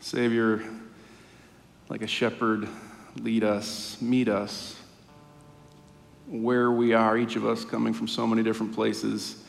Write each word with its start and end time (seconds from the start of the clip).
Savior, 0.00 0.62
like 1.88 2.02
a 2.02 2.06
shepherd, 2.06 2.68
lead 3.16 3.44
us, 3.44 4.00
meet 4.00 4.28
us 4.28 4.76
where 6.28 6.70
we 6.70 6.92
are, 6.92 7.16
each 7.16 7.36
of 7.36 7.46
us 7.46 7.64
coming 7.64 7.92
from 7.92 8.06
so 8.06 8.26
many 8.26 8.42
different 8.42 8.74
places. 8.74 9.42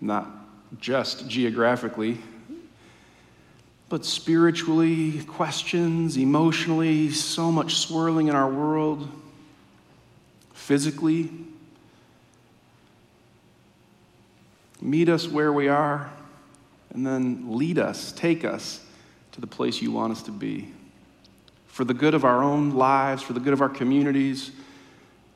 Not 0.00 0.28
just 0.78 1.28
geographically, 1.28 2.18
but 3.88 4.04
spiritually, 4.04 5.22
questions, 5.24 6.16
emotionally, 6.16 7.10
so 7.10 7.50
much 7.50 7.76
swirling 7.76 8.28
in 8.28 8.34
our 8.34 8.50
world, 8.50 9.08
physically. 10.52 11.30
Meet 14.80 15.08
us 15.08 15.26
where 15.26 15.52
we 15.52 15.68
are, 15.68 16.10
and 16.90 17.06
then 17.06 17.56
lead 17.56 17.78
us, 17.78 18.12
take 18.12 18.44
us 18.44 18.84
to 19.32 19.40
the 19.40 19.46
place 19.46 19.82
you 19.82 19.92
want 19.92 20.12
us 20.12 20.22
to 20.22 20.30
be. 20.30 20.72
For 21.66 21.84
the 21.84 21.94
good 21.94 22.14
of 22.14 22.24
our 22.24 22.42
own 22.42 22.70
lives, 22.70 23.22
for 23.22 23.32
the 23.32 23.40
good 23.40 23.52
of 23.52 23.60
our 23.60 23.68
communities, 23.68 24.50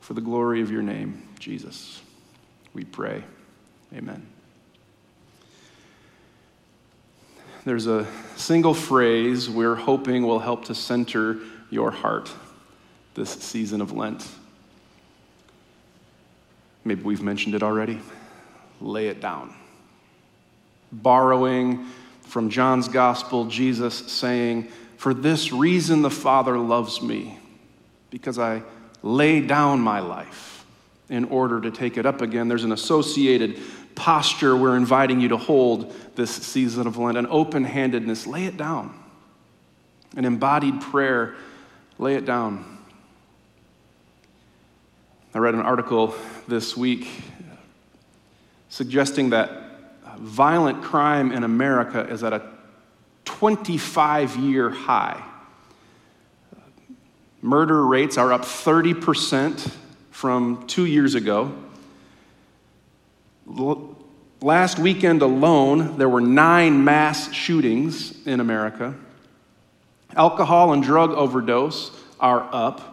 for 0.01 0.13
the 0.13 0.21
glory 0.21 0.61
of 0.61 0.71
your 0.71 0.81
name, 0.81 1.27
Jesus. 1.39 2.01
We 2.73 2.83
pray. 2.83 3.23
Amen. 3.95 4.25
There's 7.65 7.87
a 7.87 8.05
single 8.35 8.73
phrase 8.73 9.49
we're 9.49 9.75
hoping 9.75 10.23
will 10.23 10.39
help 10.39 10.65
to 10.65 10.75
center 10.75 11.37
your 11.69 11.91
heart 11.91 12.29
this 13.13 13.29
season 13.29 13.79
of 13.79 13.93
Lent. 13.93 14.27
Maybe 16.83 17.03
we've 17.03 17.21
mentioned 17.21 17.55
it 17.55 17.63
already. 17.63 18.01
Lay 18.83 19.07
it 19.07 19.21
down. 19.21 19.53
Borrowing 20.91 21.87
from 22.23 22.49
John's 22.49 22.89
gospel, 22.89 23.45
Jesus 23.45 23.95
saying, 24.11 24.67
For 24.97 25.13
this 25.13 25.53
reason 25.53 26.01
the 26.01 26.09
Father 26.09 26.57
loves 26.57 27.01
me, 27.01 27.39
because 28.09 28.37
I 28.37 28.61
lay 29.01 29.39
down 29.39 29.79
my 29.79 30.01
life 30.01 30.65
in 31.09 31.25
order 31.25 31.61
to 31.61 31.71
take 31.71 31.97
it 31.97 32.05
up 32.05 32.21
again. 32.21 32.49
There's 32.49 32.65
an 32.65 32.73
associated 32.73 33.57
posture 33.95 34.55
we're 34.55 34.75
inviting 34.75 35.21
you 35.21 35.29
to 35.29 35.37
hold 35.37 35.93
this 36.15 36.31
season 36.31 36.85
of 36.85 36.97
Lent 36.97 37.17
an 37.17 37.27
open 37.29 37.63
handedness. 37.63 38.27
Lay 38.27 38.45
it 38.45 38.57
down. 38.57 38.93
An 40.17 40.25
embodied 40.25 40.81
prayer. 40.81 41.35
Lay 41.99 42.15
it 42.15 42.25
down. 42.25 42.79
I 45.33 45.39
read 45.39 45.53
an 45.53 45.61
article 45.61 46.13
this 46.47 46.75
week 46.75 47.07
suggesting 48.73 49.29
that 49.29 49.51
violent 50.17 50.81
crime 50.81 51.31
in 51.31 51.43
America 51.43 52.07
is 52.09 52.23
at 52.23 52.33
a 52.33 52.41
25 53.23 54.35
year 54.37 54.71
high. 54.71 55.23
Murder 57.43 57.85
rates 57.85 58.17
are 58.17 58.33
up 58.33 58.41
30% 58.41 59.71
from 60.09 60.65
two 60.65 60.87
years 60.87 61.13
ago. 61.13 61.53
Last 64.41 64.79
weekend 64.79 65.21
alone, 65.21 65.99
there 65.99 66.09
were 66.09 66.21
nine 66.21 66.83
mass 66.83 67.31
shootings 67.31 68.25
in 68.25 68.39
America. 68.39 68.95
Alcohol 70.15 70.73
and 70.73 70.81
drug 70.81 71.11
overdose 71.11 71.91
are 72.19 72.49
up. 72.51 72.92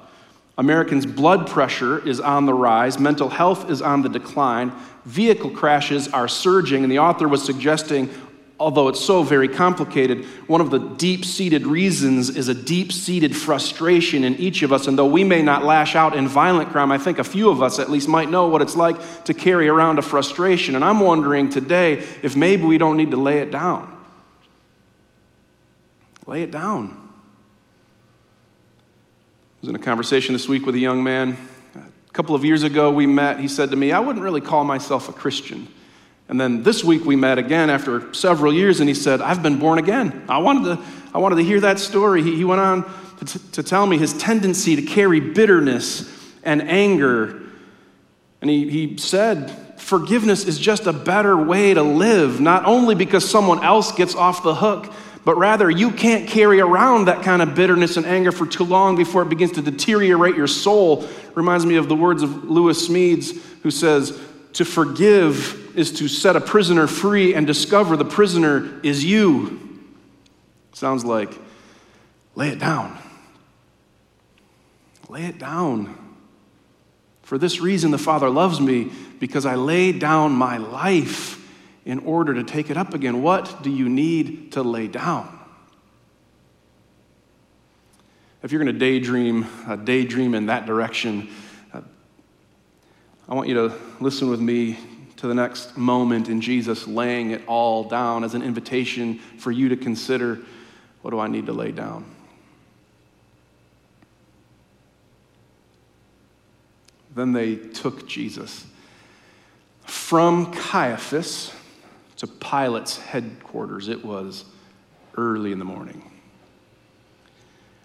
Americans' 0.60 1.06
blood 1.06 1.46
pressure 1.46 2.06
is 2.06 2.20
on 2.20 2.44
the 2.44 2.52
rise. 2.52 2.98
Mental 2.98 3.30
health 3.30 3.70
is 3.70 3.80
on 3.80 4.02
the 4.02 4.10
decline. 4.10 4.70
Vehicle 5.06 5.48
crashes 5.48 6.06
are 6.08 6.28
surging. 6.28 6.82
And 6.82 6.92
the 6.92 6.98
author 6.98 7.26
was 7.26 7.42
suggesting 7.42 8.10
although 8.58 8.88
it's 8.88 9.00
so 9.00 9.22
very 9.22 9.48
complicated, 9.48 10.22
one 10.46 10.60
of 10.60 10.68
the 10.68 10.78
deep 10.78 11.24
seated 11.24 11.66
reasons 11.66 12.28
is 12.28 12.48
a 12.48 12.54
deep 12.54 12.92
seated 12.92 13.34
frustration 13.34 14.22
in 14.22 14.36
each 14.36 14.60
of 14.60 14.70
us. 14.70 14.86
And 14.86 14.98
though 14.98 15.06
we 15.06 15.24
may 15.24 15.40
not 15.40 15.64
lash 15.64 15.96
out 15.96 16.14
in 16.14 16.28
violent 16.28 16.68
crime, 16.68 16.92
I 16.92 16.98
think 16.98 17.18
a 17.18 17.24
few 17.24 17.48
of 17.48 17.62
us 17.62 17.78
at 17.78 17.88
least 17.88 18.06
might 18.06 18.28
know 18.28 18.48
what 18.48 18.60
it's 18.60 18.76
like 18.76 19.24
to 19.24 19.32
carry 19.32 19.66
around 19.66 19.98
a 19.98 20.02
frustration. 20.02 20.74
And 20.74 20.84
I'm 20.84 21.00
wondering 21.00 21.48
today 21.48 22.04
if 22.22 22.36
maybe 22.36 22.64
we 22.64 22.76
don't 22.76 22.98
need 22.98 23.12
to 23.12 23.16
lay 23.16 23.38
it 23.38 23.50
down. 23.50 23.96
Lay 26.26 26.42
it 26.42 26.50
down. 26.50 27.09
Was 29.60 29.68
in 29.68 29.76
a 29.76 29.78
conversation 29.78 30.32
this 30.32 30.48
week 30.48 30.64
with 30.64 30.74
a 30.74 30.78
young 30.78 31.04
man. 31.04 31.36
A 31.76 32.12
couple 32.14 32.34
of 32.34 32.46
years 32.46 32.62
ago, 32.62 32.90
we 32.90 33.06
met. 33.06 33.40
He 33.40 33.46
said 33.46 33.70
to 33.72 33.76
me, 33.76 33.92
I 33.92 34.00
wouldn't 34.00 34.24
really 34.24 34.40
call 34.40 34.64
myself 34.64 35.10
a 35.10 35.12
Christian. 35.12 35.68
And 36.30 36.40
then 36.40 36.62
this 36.62 36.82
week 36.82 37.04
we 37.04 37.14
met 37.14 37.36
again 37.36 37.68
after 37.68 38.14
several 38.14 38.54
years, 38.54 38.80
and 38.80 38.88
he 38.88 38.94
said, 38.94 39.20
I've 39.20 39.42
been 39.42 39.58
born 39.58 39.78
again. 39.78 40.24
I 40.30 40.38
wanted 40.38 40.64
to, 40.64 40.84
I 41.12 41.18
wanted 41.18 41.36
to 41.36 41.42
hear 41.42 41.60
that 41.60 41.78
story. 41.78 42.22
He, 42.22 42.36
he 42.36 42.44
went 42.44 42.62
on 42.62 42.90
to, 43.26 43.52
to 43.52 43.62
tell 43.62 43.86
me 43.86 43.98
his 43.98 44.16
tendency 44.16 44.76
to 44.76 44.82
carry 44.82 45.20
bitterness 45.20 46.10
and 46.42 46.62
anger. 46.62 47.42
And 48.40 48.48
he, 48.48 48.66
he 48.70 48.96
said, 48.96 49.50
Forgiveness 49.78 50.46
is 50.46 50.58
just 50.58 50.86
a 50.86 50.92
better 50.94 51.36
way 51.36 51.74
to 51.74 51.82
live, 51.82 52.40
not 52.40 52.64
only 52.64 52.94
because 52.94 53.28
someone 53.28 53.62
else 53.62 53.92
gets 53.92 54.14
off 54.14 54.42
the 54.42 54.54
hook, 54.54 54.90
but 55.24 55.36
rather 55.36 55.70
you 55.70 55.90
can't 55.90 56.28
carry 56.28 56.60
around 56.60 57.06
that 57.06 57.22
kind 57.22 57.42
of 57.42 57.54
bitterness 57.54 57.96
and 57.96 58.06
anger 58.06 58.32
for 58.32 58.46
too 58.46 58.64
long 58.64 58.96
before 58.96 59.22
it 59.22 59.28
begins 59.28 59.52
to 59.52 59.62
deteriorate 59.62 60.36
your 60.36 60.46
soul. 60.46 61.06
Reminds 61.34 61.66
me 61.66 61.76
of 61.76 61.88
the 61.88 61.96
words 61.96 62.22
of 62.22 62.44
Lewis 62.44 62.88
Smedes, 62.88 63.38
who 63.62 63.70
says, 63.70 64.18
To 64.54 64.64
forgive 64.64 65.76
is 65.76 65.92
to 65.92 66.08
set 66.08 66.36
a 66.36 66.40
prisoner 66.40 66.86
free 66.86 67.34
and 67.34 67.46
discover 67.46 67.96
the 67.96 68.04
prisoner 68.04 68.80
is 68.82 69.04
you. 69.04 69.60
Sounds 70.72 71.04
like 71.04 71.38
lay 72.34 72.48
it 72.48 72.58
down. 72.58 72.96
Lay 75.08 75.26
it 75.26 75.38
down. 75.38 75.96
For 77.22 77.36
this 77.36 77.60
reason, 77.60 77.90
the 77.90 77.98
Father 77.98 78.30
loves 78.30 78.60
me 78.60 78.90
because 79.18 79.44
I 79.44 79.54
laid 79.54 79.98
down 79.98 80.32
my 80.32 80.56
life 80.56 81.39
in 81.84 81.98
order 82.00 82.34
to 82.34 82.44
take 82.44 82.70
it 82.70 82.76
up 82.76 82.94
again. 82.94 83.22
What 83.22 83.62
do 83.62 83.70
you 83.70 83.88
need 83.88 84.52
to 84.52 84.62
lay 84.62 84.86
down? 84.86 85.38
If 88.42 88.52
you're 88.52 88.62
going 88.62 88.72
to 88.72 88.78
daydream, 88.78 89.46
uh, 89.66 89.76
daydream 89.76 90.34
in 90.34 90.46
that 90.46 90.66
direction, 90.66 91.28
uh, 91.72 91.82
I 93.28 93.34
want 93.34 93.48
you 93.48 93.54
to 93.54 93.74
listen 94.00 94.30
with 94.30 94.40
me 94.40 94.78
to 95.16 95.26
the 95.26 95.34
next 95.34 95.76
moment 95.76 96.30
in 96.30 96.40
Jesus 96.40 96.86
laying 96.86 97.32
it 97.32 97.42
all 97.46 97.84
down 97.84 98.24
as 98.24 98.34
an 98.34 98.42
invitation 98.42 99.18
for 99.38 99.50
you 99.50 99.68
to 99.68 99.76
consider 99.76 100.38
what 101.02 101.10
do 101.10 101.18
I 101.18 101.28
need 101.28 101.46
to 101.46 101.52
lay 101.52 101.72
down? 101.72 102.04
Then 107.14 107.32
they 107.32 107.56
took 107.56 108.06
Jesus 108.06 108.66
from 109.84 110.52
Caiaphas 110.52 111.52
to 112.20 112.26
Pilate's 112.26 112.98
headquarters. 112.98 113.88
It 113.88 114.04
was 114.04 114.44
early 115.16 115.52
in 115.52 115.58
the 115.58 115.64
morning. 115.64 116.02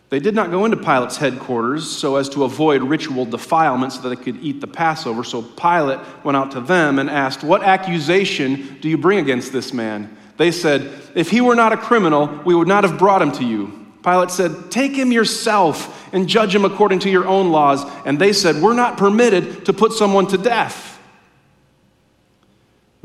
They 0.10 0.20
did 0.20 0.36
not 0.36 0.52
go 0.52 0.66
into 0.66 0.76
Pilate's 0.76 1.16
headquarters 1.16 1.90
so 1.90 2.18
as 2.18 2.28
to 2.30 2.44
avoid 2.44 2.84
ritual 2.84 3.26
defilement 3.26 3.94
so 3.94 4.02
that 4.02 4.10
they 4.10 4.24
could 4.24 4.44
eat 4.44 4.60
the 4.60 4.68
Passover. 4.68 5.24
So 5.24 5.42
Pilate 5.42 6.00
went 6.26 6.36
out 6.36 6.52
to 6.52 6.60
them 6.60 7.00
and 7.00 7.10
asked, 7.10 7.46
What 7.46 7.64
accusation 7.64 8.78
do 8.82 8.90
you 8.90 8.98
bring 8.98 9.20
against 9.20 9.54
this 9.54 9.72
man? 9.72 10.16
They 10.36 10.52
said, 10.52 10.92
If 11.16 11.32
he 11.32 11.40
were 11.40 11.56
not 11.56 11.72
a 11.72 11.78
criminal, 11.78 12.28
we 12.46 12.54
would 12.54 12.68
not 12.68 12.84
have 12.84 13.00
brought 13.00 13.22
him 13.22 13.32
to 13.34 13.46
you. 13.46 13.88
Pilate 14.04 14.32
said, 14.32 14.70
Take 14.70 14.92
him 14.92 15.14
yourself 15.14 16.14
and 16.14 16.28
judge 16.28 16.54
him 16.54 16.66
according 16.66 17.00
to 17.00 17.10
your 17.10 17.26
own 17.26 17.52
laws. 17.52 17.90
And 18.06 18.20
they 18.20 18.34
said, 18.34 18.62
We're 18.62 18.74
not 18.74 18.98
permitted 18.98 19.64
to 19.66 19.72
put 19.72 19.94
someone 19.94 20.28
to 20.28 20.38
death. 20.38 20.95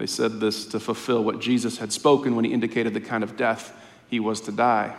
They 0.01 0.07
said 0.07 0.41
this 0.41 0.65
to 0.69 0.81
fulfill 0.81 1.23
what 1.23 1.41
Jesus 1.41 1.77
had 1.77 1.93
spoken 1.93 2.35
when 2.35 2.47
he 2.47 2.55
indicated 2.55 2.95
the 2.95 3.03
kind 3.03 3.23
of 3.23 3.37
death 3.37 3.79
he 4.09 4.19
was 4.19 4.41
to 4.43 4.51
die. 4.51 4.97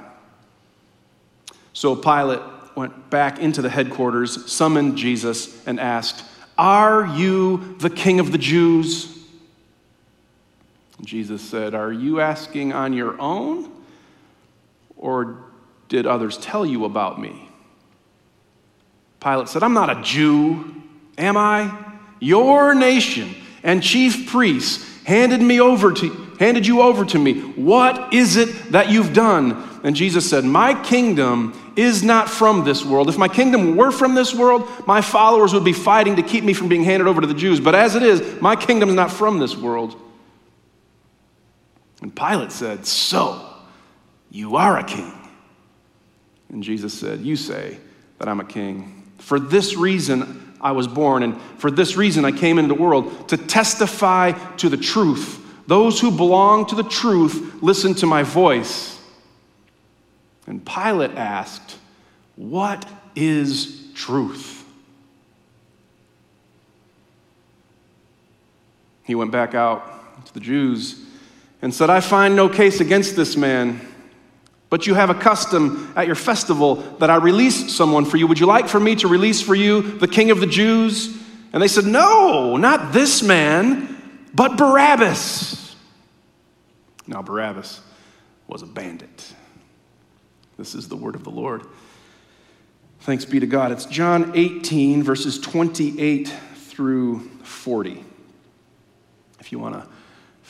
So 1.73 1.95
Pilate 1.95 2.39
went 2.75 3.09
back 3.09 3.39
into 3.39 3.63
the 3.63 3.69
headquarters, 3.69 4.51
summoned 4.51 4.99
Jesus, 4.99 5.65
and 5.65 5.79
asked, 5.79 6.23
Are 6.55 7.07
you 7.17 7.75
the 7.79 7.89
king 7.89 8.19
of 8.19 8.31
the 8.31 8.37
Jews? 8.37 9.25
Jesus 11.03 11.41
said, 11.41 11.73
Are 11.73 11.91
you 11.91 12.19
asking 12.19 12.71
on 12.71 12.93
your 12.93 13.19
own? 13.19 13.71
Or 14.97 15.45
did 15.89 16.05
others 16.05 16.37
tell 16.37 16.63
you 16.63 16.85
about 16.85 17.19
me? 17.19 17.49
Pilate 19.19 19.49
said, 19.49 19.63
I'm 19.63 19.73
not 19.73 19.89
a 19.89 19.99
Jew, 20.03 20.75
am 21.17 21.37
I? 21.37 21.95
Your 22.19 22.75
nation 22.75 23.33
and 23.63 23.81
chief 23.81 24.29
priests 24.29 24.90
handed 25.03 25.41
me 25.41 25.59
over 25.59 25.93
to 25.93 26.31
handed 26.41 26.65
you 26.65 26.81
over 26.81 27.05
to 27.05 27.19
me. 27.19 27.39
What 27.39 28.13
is 28.13 28.35
it 28.35 28.71
that 28.71 28.89
you've 28.89 29.13
done? 29.13 29.69
And 29.83 29.95
Jesus 29.95 30.27
said, 30.27 30.43
My 30.43 30.73
kingdom 30.83 31.53
is 31.75 32.03
not 32.03 32.29
from 32.29 32.63
this 32.63 32.83
world. 32.83 33.09
If 33.09 33.17
my 33.17 33.27
kingdom 33.27 33.75
were 33.77 33.91
from 33.91 34.15
this 34.15 34.33
world, 34.33 34.67
my 34.87 35.01
followers 35.01 35.53
would 35.53 35.63
be 35.63 35.71
fighting 35.71 36.15
to 36.15 36.23
keep 36.23 36.43
me 36.43 36.53
from 36.53 36.67
being 36.67 36.83
handed 36.83 37.07
over 37.07 37.21
to 37.21 37.27
the 37.27 37.35
Jews. 37.35 37.59
But 37.59 37.75
as 37.75 37.95
it 37.95 38.01
is, 38.01 38.41
my 38.41 38.55
kingdom 38.55 38.89
is 38.89 38.95
not 38.95 39.11
from 39.11 39.37
this 39.37 39.55
world. 39.55 39.95
And 42.01 42.13
Pilate 42.15 42.51
said, 42.51 42.87
So, 42.87 43.47
you 44.31 44.55
are 44.55 44.79
a 44.79 44.83
king. 44.83 45.13
And 46.49 46.63
Jesus 46.63 46.91
said, 46.91 47.21
You 47.21 47.35
say 47.35 47.77
that 48.17 48.27
I'm 48.27 48.39
a 48.39 48.45
king. 48.45 49.09
For 49.19 49.39
this 49.39 49.75
reason 49.75 50.40
I 50.61 50.71
was 50.71 50.87
born, 50.87 51.23
and 51.23 51.41
for 51.57 51.71
this 51.71 51.97
reason 51.97 52.23
I 52.23 52.31
came 52.31 52.59
into 52.59 52.73
the 52.73 52.81
world 52.81 53.29
to 53.29 53.37
testify 53.37 54.31
to 54.57 54.69
the 54.69 54.77
truth. 54.77 55.39
Those 55.67 55.99
who 55.99 56.11
belong 56.11 56.65
to 56.67 56.75
the 56.75 56.83
truth 56.83 57.61
listen 57.61 57.95
to 57.95 58.05
my 58.05 58.23
voice. 58.23 58.99
And 60.47 60.65
Pilate 60.65 61.11
asked, 61.11 61.77
What 62.35 62.87
is 63.15 63.91
truth? 63.93 64.65
He 69.03 69.15
went 69.15 69.31
back 69.31 69.55
out 69.55 70.25
to 70.25 70.33
the 70.33 70.39
Jews 70.39 71.03
and 71.61 71.73
said, 71.73 71.89
I 71.89 71.99
find 71.99 72.35
no 72.35 72.49
case 72.49 72.79
against 72.79 73.15
this 73.15 73.35
man. 73.35 73.81
But 74.71 74.87
you 74.87 74.93
have 74.93 75.09
a 75.09 75.13
custom 75.13 75.91
at 75.97 76.07
your 76.07 76.15
festival 76.15 76.75
that 76.99 77.09
I 77.09 77.17
release 77.17 77.75
someone 77.75 78.05
for 78.05 78.15
you. 78.15 78.25
Would 78.25 78.39
you 78.39 78.45
like 78.45 78.69
for 78.69 78.79
me 78.79 78.95
to 78.95 79.09
release 79.09 79.41
for 79.41 79.53
you 79.53 79.81
the 79.81 80.07
king 80.07 80.31
of 80.31 80.39
the 80.39 80.47
Jews? 80.47 81.13
And 81.51 81.61
they 81.61 81.67
said, 81.67 81.85
No, 81.85 82.55
not 82.55 82.93
this 82.93 83.21
man, 83.21 84.23
but 84.33 84.57
Barabbas. 84.57 85.75
Now, 87.05 87.21
Barabbas 87.21 87.81
was 88.47 88.61
a 88.61 88.65
bandit. 88.65 89.33
This 90.57 90.73
is 90.73 90.87
the 90.87 90.95
word 90.95 91.15
of 91.15 91.25
the 91.25 91.31
Lord. 91.31 91.63
Thanks 93.01 93.25
be 93.25 93.41
to 93.41 93.47
God. 93.47 93.73
It's 93.73 93.85
John 93.85 94.31
18, 94.35 95.03
verses 95.03 95.37
28 95.37 96.33
through 96.55 97.19
40. 97.43 98.05
If 99.41 99.51
you 99.51 99.59
want 99.59 99.75
to 99.75 99.89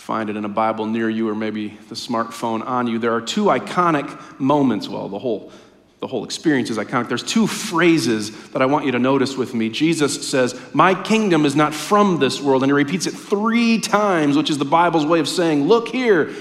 find 0.01 0.31
it 0.31 0.35
in 0.35 0.45
a 0.45 0.49
Bible 0.49 0.87
near 0.87 1.09
you 1.09 1.29
or 1.29 1.35
maybe 1.35 1.77
the 1.89 1.95
smartphone 1.95 2.65
on 2.65 2.87
you, 2.87 2.97
there 2.97 3.13
are 3.13 3.21
two 3.21 3.45
iconic 3.45 4.39
moments. 4.39 4.89
Well, 4.89 5.07
the 5.07 5.19
whole, 5.19 5.51
the 5.99 6.07
whole 6.07 6.25
experience 6.25 6.71
is 6.71 6.79
iconic. 6.79 7.07
There's 7.07 7.21
two 7.21 7.45
phrases 7.45 8.49
that 8.49 8.63
I 8.63 8.65
want 8.65 8.87
you 8.87 8.91
to 8.93 8.99
notice 8.99 9.37
with 9.37 9.53
me. 9.53 9.69
Jesus 9.69 10.27
says, 10.27 10.59
My 10.73 10.99
kingdom 10.99 11.45
is 11.45 11.55
not 11.55 11.75
from 11.75 12.17
this 12.17 12.41
world. 12.41 12.63
And 12.63 12.69
he 12.71 12.73
repeats 12.73 13.05
it 13.05 13.11
three 13.11 13.79
times, 13.79 14.35
which 14.35 14.49
is 14.49 14.57
the 14.57 14.65
Bible's 14.65 15.05
way 15.05 15.19
of 15.19 15.29
saying, 15.29 15.67
Look 15.67 15.89
here, 15.89 16.33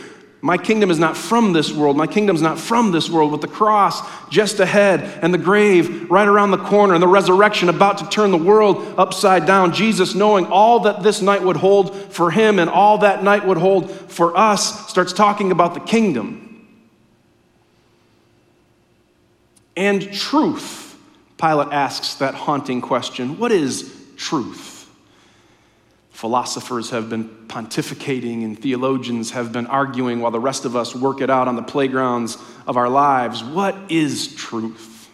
my 0.43 0.57
kingdom 0.57 0.91
is 0.91 0.99
not 0.99 1.17
from 1.17 1.53
this 1.53 1.71
world. 1.71 1.99
My 1.99 2.07
kingdom's 2.07 2.41
not 2.41 2.59
from 2.59 2.93
this 2.93 3.11
world, 3.11 3.31
with 3.31 3.43
the 3.43 3.49
cross 3.49 4.01
just 4.31 4.59
ahead 4.59 5.03
and 5.23 5.35
the 5.35 5.39
grave 5.39 6.11
right 6.11 6.27
around 6.27 6.51
the 6.51 6.59
corner 6.59 6.95
and 6.95 7.03
the 7.03 7.09
resurrection 7.09 7.69
about 7.69 7.99
to 7.99 8.09
turn 8.09 8.31
the 8.31 8.39
world 8.39 8.95
upside 8.97 9.45
down. 9.45 9.75
Jesus, 9.75 10.15
knowing 10.15 10.47
all 10.47 10.81
that 10.81 11.03
this 11.03 11.21
night 11.21 11.43
would 11.43 11.57
hold 11.57 11.95
for 12.13 12.31
him 12.31 12.59
and 12.59 12.71
all 12.71 12.99
that 12.99 13.23
night 13.23 13.47
would 13.47 13.59
hold 13.59 13.91
for 13.91 14.35
us, 14.37 14.89
starts 14.89 15.13
talking 15.13 15.53
about 15.53 15.75
the 15.75 15.81
kingdom. 15.81 16.47
And 19.77 20.13
truth. 20.13 20.97
Pilate 21.37 21.73
asks 21.73 22.17
that 22.17 22.35
haunting 22.35 22.81
question 22.81 23.39
What 23.39 23.53
is 23.53 23.95
truth? 24.17 24.70
Philosophers 26.21 26.91
have 26.91 27.09
been 27.09 27.25
pontificating 27.47 28.45
and 28.45 28.61
theologians 28.61 29.31
have 29.31 29.53
been 29.53 29.67
arguing 29.67 30.21
while 30.21 30.31
the 30.31 30.39
rest 30.39 30.67
of 30.67 30.77
us 30.77 30.95
work 30.95 31.23
it 31.23 31.31
out 31.31 31.49
on 31.49 31.57
the 31.57 31.63
playgrounds 31.63 32.37
of 32.67 32.77
our 32.77 32.91
lives. 32.91 33.43
What 33.43 33.75
is 33.89 34.35
truth? 34.35 35.09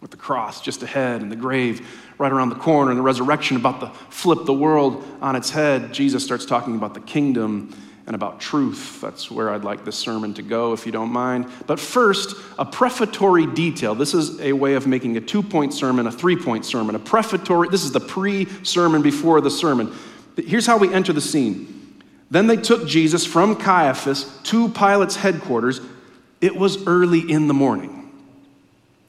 With 0.00 0.10
the 0.10 0.16
cross 0.16 0.62
just 0.62 0.82
ahead 0.82 1.20
and 1.20 1.30
the 1.30 1.36
grave 1.36 1.86
right 2.16 2.32
around 2.32 2.48
the 2.48 2.54
corner 2.54 2.90
and 2.90 2.98
the 2.98 3.02
resurrection 3.02 3.58
about 3.58 3.80
to 3.80 3.88
flip 4.08 4.46
the 4.46 4.54
world 4.54 5.06
on 5.20 5.36
its 5.36 5.50
head, 5.50 5.92
Jesus 5.92 6.24
starts 6.24 6.46
talking 6.46 6.74
about 6.74 6.94
the 6.94 7.00
kingdom 7.00 7.76
and 8.06 8.14
about 8.14 8.40
truth. 8.40 9.00
That's 9.00 9.30
where 9.30 9.50
I'd 9.50 9.64
like 9.64 9.84
this 9.84 9.96
sermon 9.96 10.32
to 10.34 10.42
go, 10.42 10.72
if 10.72 10.86
you 10.86 10.92
don't 10.92 11.10
mind. 11.10 11.46
But 11.66 11.80
first, 11.80 12.36
a 12.58 12.64
prefatory 12.64 13.46
detail. 13.46 13.94
This 13.94 14.14
is 14.14 14.40
a 14.40 14.52
way 14.52 14.74
of 14.74 14.86
making 14.86 15.16
a 15.16 15.20
two 15.20 15.42
point 15.42 15.74
sermon 15.74 16.06
a 16.06 16.12
three 16.12 16.36
point 16.36 16.64
sermon. 16.64 16.94
A 16.94 17.00
prefatory, 17.00 17.68
this 17.68 17.84
is 17.84 17.92
the 17.92 18.00
pre 18.00 18.46
sermon 18.62 19.02
before 19.02 19.40
the 19.40 19.50
sermon. 19.50 19.92
Here's 20.36 20.66
how 20.66 20.78
we 20.78 20.92
enter 20.92 21.12
the 21.12 21.20
scene. 21.20 21.72
Then 22.30 22.46
they 22.46 22.56
took 22.56 22.86
Jesus 22.86 23.24
from 23.24 23.56
Caiaphas 23.56 24.40
to 24.44 24.68
Pilate's 24.68 25.16
headquarters. 25.16 25.80
It 26.40 26.56
was 26.56 26.86
early 26.86 27.20
in 27.20 27.48
the 27.48 27.54
morning. 27.54 28.05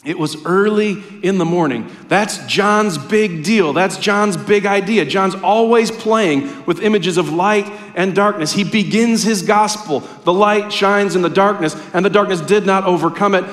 It 0.07 0.18
was 0.18 0.45
early 0.45 1.04
in 1.21 1.38
the 1.38 1.44
morning. 1.44 1.92
That's 2.07 2.38
John's 2.45 2.98
big 2.98 3.44
deal. 3.44 3.74
That's 3.74 3.98
John's 3.98 4.38
big 4.38 4.65
idea. 4.65 5.04
John's 5.04 5.36
always 5.36 5.92
playing 5.92 6.65
with 6.65 6.81
images 6.81 7.18
of 7.18 7.33
light 7.33 7.65
and 7.94 8.15
darkness. 8.15 8.54
He 8.54 8.63
begins 8.63 9.24
his 9.24 9.42
gospel. 9.42 10.00
The 10.24 10.31
light 10.31 10.71
shines 10.71 11.18
in 11.18 11.24
the 11.24 11.30
darkness, 11.30 11.75
and 11.94 12.06
the 12.06 12.09
darkness 12.09 12.39
did 12.39 12.65
not 12.65 12.86
overcome 12.86 13.36
it, 13.36 13.44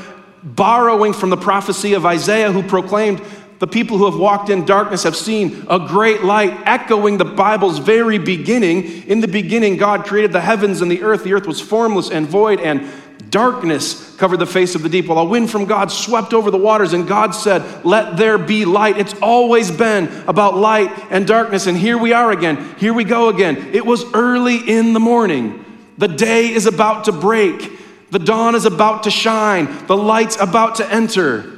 borrowing 0.45 1.13
from 1.13 1.31
the 1.31 1.37
prophecy 1.37 1.95
of 1.95 2.07
Isaiah, 2.07 2.53
who 2.53 2.63
proclaimed, 2.63 3.21
The 3.61 3.67
people 3.67 3.99
who 3.99 4.05
have 4.07 4.19
walked 4.19 4.51
in 4.51 4.65
darkness 4.65 5.05
have 5.05 5.17
seen 5.17 5.65
a 5.71 5.79
great 5.79 6.23
light, 6.23 6.53
echoing 6.67 7.19
the 7.19 7.25
Bible's 7.25 7.79
very 7.79 8.19
beginning. 8.19 9.05
In 9.09 9.21
the 9.21 9.29
beginning, 9.29 9.77
God 9.77 10.05
created 10.05 10.33
the 10.33 10.41
heavens 10.41 10.83
and 10.83 10.91
the 10.91 11.03
earth. 11.03 11.25
The 11.25 11.33
earth 11.35 11.47
was 11.47 11.61
formless 11.61 12.11
and 12.11 12.27
void, 12.27 12.61
and 12.61 12.91
Darkness 13.35 14.15
covered 14.17 14.37
the 14.37 14.47
face 14.47 14.77
of 14.77 14.83
the 14.83 14.89
deep, 14.89 15.09
while 15.09 15.19
a 15.19 15.25
wind 15.25 15.51
from 15.51 15.65
God 15.65 15.91
swept 15.91 16.33
over 16.33 16.53
the 16.53 16.57
waters, 16.57 16.93
and 16.93 17.05
God 17.05 17.33
said, 17.33 17.85
Let 17.85 18.17
there 18.17 18.39
be 18.39 18.65
light. 18.65 18.97
It's 18.97 19.15
always 19.21 19.73
been 19.73 20.07
about 20.29 20.57
light 20.57 20.91
and 21.11 21.27
darkness, 21.27 21.67
and 21.67 21.77
here 21.77 21.99
we 21.99 22.13
are 22.13 22.31
again. 22.31 22.77
Here 22.79 22.95
we 22.95 23.03
go 23.03 23.29
again. 23.29 23.75
It 23.75 23.85
was 23.85 24.05
early 24.15 24.59
in 24.59 24.93
the 24.93 25.01
morning. 25.01 25.65
The 25.99 26.07
day 26.07 26.53
is 26.53 26.67
about 26.67 27.07
to 27.07 27.13
break, 27.13 27.73
the 28.13 28.21
dawn 28.21 28.55
is 28.55 28.67
about 28.67 29.03
to 29.03 29.11
shine, 29.11 29.85
the 29.89 29.97
light's 29.97 30.37
about 30.37 30.77
to 30.77 30.89
enter. 30.89 31.54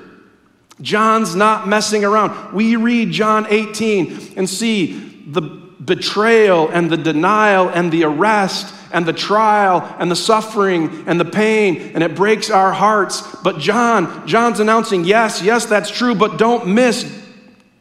John's 0.80 1.34
not 1.34 1.66
messing 1.66 2.04
around. 2.04 2.52
We 2.52 2.76
read 2.76 3.10
John 3.10 3.46
18 3.48 4.34
and 4.36 4.48
see 4.48 4.92
the 5.26 5.40
betrayal 5.40 6.68
and 6.68 6.90
the 6.90 6.96
denial 6.96 7.68
and 7.68 7.90
the 7.90 8.04
arrest 8.04 8.74
and 8.92 9.06
the 9.06 9.12
trial 9.12 9.96
and 9.98 10.10
the 10.10 10.16
suffering 10.16 11.04
and 11.06 11.18
the 11.18 11.24
pain, 11.24 11.92
and 11.94 12.02
it 12.02 12.14
breaks 12.14 12.50
our 12.50 12.72
hearts. 12.72 13.22
But 13.42 13.58
John, 13.58 14.26
John's 14.26 14.60
announcing, 14.60 15.04
yes, 15.04 15.42
yes, 15.42 15.66
that's 15.66 15.90
true, 15.90 16.14
but 16.14 16.38
don't 16.38 16.68
miss. 16.68 17.24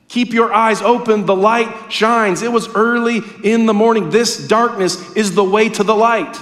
Keep 0.08 0.34
your 0.34 0.54
eyes 0.54 0.82
open. 0.82 1.26
The 1.26 1.36
light 1.36 1.92
shines. 1.92 2.42
It 2.42 2.52
was 2.52 2.74
early 2.76 3.22
in 3.44 3.66
the 3.66 3.74
morning. 3.74 4.10
This 4.10 4.48
darkness 4.48 5.16
is 5.16 5.36
the 5.36 5.44
way 5.44 5.68
to 5.70 5.84
the 5.84 5.96
light. 5.96 6.40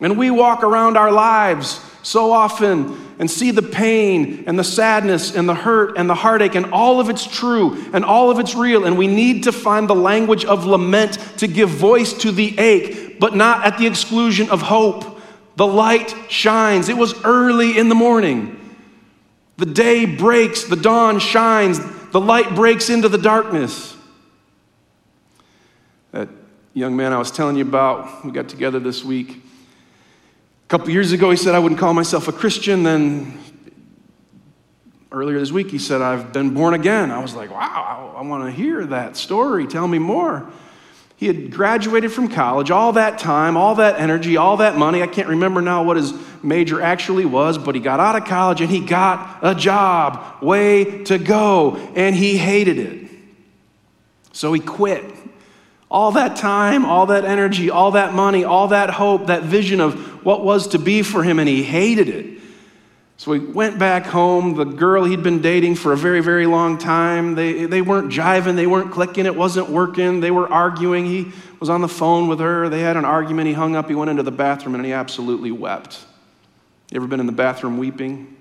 And 0.00 0.16
we 0.16 0.30
walk 0.30 0.62
around 0.62 0.96
our 0.96 1.10
lives 1.10 1.80
so 2.08 2.32
often 2.32 2.96
and 3.18 3.30
see 3.30 3.50
the 3.50 3.62
pain 3.62 4.44
and 4.46 4.58
the 4.58 4.64
sadness 4.64 5.34
and 5.34 5.46
the 5.46 5.54
hurt 5.54 5.98
and 5.98 6.08
the 6.08 6.14
heartache, 6.14 6.54
and 6.54 6.72
all 6.72 7.00
of 7.00 7.10
it's 7.10 7.26
true 7.26 7.84
and 7.92 8.04
all 8.04 8.30
of 8.30 8.38
it's 8.38 8.54
real. 8.54 8.84
And 8.84 8.96
we 8.96 9.06
need 9.06 9.44
to 9.44 9.52
find 9.52 9.88
the 9.88 9.94
language 9.94 10.44
of 10.46 10.64
lament 10.64 11.18
to 11.36 11.46
give 11.46 11.68
voice 11.68 12.14
to 12.14 12.32
the 12.32 12.58
ache, 12.58 13.20
but 13.20 13.36
not 13.36 13.66
at 13.66 13.76
the 13.76 13.86
exclusion 13.86 14.48
of 14.48 14.62
hope. 14.62 15.20
The 15.56 15.66
light 15.66 16.14
shines. 16.28 16.88
It 16.88 16.96
was 16.96 17.14
early 17.24 17.76
in 17.76 17.88
the 17.90 17.94
morning. 17.94 18.54
The 19.58 19.66
day 19.66 20.06
breaks, 20.06 20.64
the 20.64 20.76
dawn 20.76 21.18
shines, 21.18 21.78
the 22.12 22.20
light 22.20 22.54
breaks 22.54 22.88
into 22.88 23.08
the 23.08 23.18
darkness. 23.18 23.96
That 26.12 26.28
young 26.72 26.96
man 26.96 27.12
I 27.12 27.18
was 27.18 27.30
telling 27.30 27.56
you 27.56 27.64
about, 27.64 28.24
we 28.24 28.30
got 28.30 28.48
together 28.48 28.78
this 28.78 29.04
week 29.04 29.42
a 30.68 30.70
couple 30.70 30.90
years 30.90 31.12
ago, 31.12 31.30
he 31.30 31.36
said, 31.38 31.54
I 31.54 31.60
wouldn't 31.60 31.80
call 31.80 31.94
myself 31.94 32.28
a 32.28 32.32
Christian. 32.32 32.82
Then 32.82 33.38
earlier 35.10 35.38
this 35.38 35.50
week, 35.50 35.70
he 35.70 35.78
said, 35.78 36.02
I've 36.02 36.30
been 36.30 36.52
born 36.52 36.74
again. 36.74 37.10
I 37.10 37.22
was 37.22 37.34
like, 37.34 37.50
wow, 37.50 38.12
I, 38.14 38.18
I 38.18 38.20
want 38.20 38.44
to 38.44 38.50
hear 38.50 38.84
that 38.84 39.16
story. 39.16 39.66
Tell 39.66 39.88
me 39.88 39.98
more. 39.98 40.46
He 41.16 41.26
had 41.26 41.52
graduated 41.52 42.12
from 42.12 42.28
college, 42.28 42.70
all 42.70 42.92
that 42.92 43.18
time, 43.18 43.56
all 43.56 43.76
that 43.76 43.98
energy, 43.98 44.36
all 44.36 44.58
that 44.58 44.76
money. 44.76 45.02
I 45.02 45.06
can't 45.06 45.28
remember 45.28 45.62
now 45.62 45.84
what 45.84 45.96
his 45.96 46.12
major 46.42 46.82
actually 46.82 47.24
was, 47.24 47.56
but 47.56 47.74
he 47.74 47.80
got 47.80 47.98
out 47.98 48.16
of 48.16 48.26
college 48.26 48.60
and 48.60 48.68
he 48.68 48.80
got 48.80 49.38
a 49.40 49.54
job, 49.54 50.42
way 50.42 51.02
to 51.04 51.16
go, 51.16 51.76
and 51.96 52.14
he 52.14 52.36
hated 52.36 52.78
it. 52.78 53.10
So 54.32 54.52
he 54.52 54.60
quit. 54.60 55.02
All 55.90 56.12
that 56.12 56.36
time, 56.36 56.84
all 56.84 57.06
that 57.06 57.24
energy, 57.24 57.70
all 57.70 57.92
that 57.92 58.12
money, 58.12 58.44
all 58.44 58.68
that 58.68 58.90
hope, 58.90 59.28
that 59.28 59.44
vision 59.44 59.80
of 59.80 60.24
what 60.24 60.44
was 60.44 60.68
to 60.68 60.78
be 60.78 61.02
for 61.02 61.22
him, 61.22 61.38
and 61.38 61.48
he 61.48 61.62
hated 61.62 62.08
it. 62.08 62.38
So 63.16 63.32
he 63.32 63.40
went 63.40 63.80
back 63.80 64.06
home. 64.06 64.54
The 64.54 64.64
girl 64.64 65.04
he'd 65.04 65.24
been 65.24 65.42
dating 65.42 65.74
for 65.74 65.92
a 65.92 65.96
very, 65.96 66.20
very 66.20 66.46
long 66.46 66.78
time, 66.78 67.34
they, 67.34 67.64
they 67.64 67.82
weren't 67.82 68.12
jiving, 68.12 68.54
they 68.54 68.66
weren't 68.66 68.92
clicking, 68.92 69.26
it 69.26 69.34
wasn't 69.34 69.70
working. 69.70 70.20
They 70.20 70.30
were 70.30 70.46
arguing. 70.50 71.04
He 71.04 71.32
was 71.58 71.68
on 71.68 71.80
the 71.80 71.88
phone 71.88 72.28
with 72.28 72.38
her. 72.38 72.68
They 72.68 72.80
had 72.80 72.96
an 72.96 73.04
argument. 73.04 73.48
He 73.48 73.54
hung 73.54 73.74
up, 73.74 73.88
he 73.88 73.94
went 73.96 74.10
into 74.10 74.22
the 74.22 74.30
bathroom, 74.30 74.76
and 74.76 74.84
he 74.84 74.92
absolutely 74.92 75.50
wept. 75.50 75.98
You 76.92 76.96
ever 76.96 77.08
been 77.08 77.20
in 77.20 77.26
the 77.26 77.32
bathroom 77.32 77.78
weeping? 77.78 78.36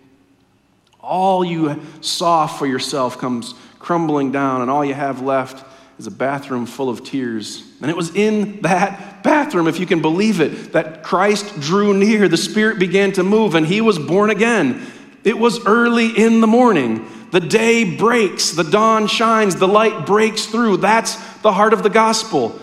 All 1.00 1.44
you 1.44 1.82
saw 2.02 2.46
for 2.46 2.68
yourself 2.68 3.18
comes 3.18 3.56
crumbling 3.80 4.32
down, 4.32 4.62
and 4.62 4.70
all 4.70 4.86
you 4.86 4.94
have 4.94 5.22
left 5.22 5.66
is 5.98 6.08
a 6.08 6.12
bathroom 6.12 6.66
full 6.66 6.90
of 6.90 7.04
tears. 7.04 7.64
And 7.82 7.90
it 7.90 7.98
was 7.98 8.16
in 8.16 8.62
that 8.62 9.24
bathroom, 9.24 9.68
if 9.68 9.80
you 9.80 9.86
can 9.86 10.02
believe 10.02 10.40
it, 10.42 10.74
that 10.74 11.04
Christ 11.04 11.60
drew 11.60 11.94
near. 11.94 12.28
The 12.28 12.38
Spirit 12.38 12.80
began 12.80 13.12
to 13.14 13.24
move, 13.24 13.56
and 13.56 13.66
he 13.66 13.82
was 13.82 13.98
born 13.98 14.30
again. 14.30 14.86
It 15.24 15.38
was 15.38 15.66
early 15.66 16.10
in 16.10 16.40
the 16.40 16.48
morning. 16.48 17.08
The 17.32 17.40
day 17.40 17.98
breaks, 17.98 18.52
the 18.52 18.64
dawn 18.64 19.08
shines, 19.08 19.56
the 19.56 19.68
light 19.68 20.06
breaks 20.06 20.46
through. 20.46 20.78
That's 20.78 21.16
the 21.42 21.52
heart 21.52 21.74
of 21.74 21.84
the 21.84 21.90
gospel. 21.90 22.62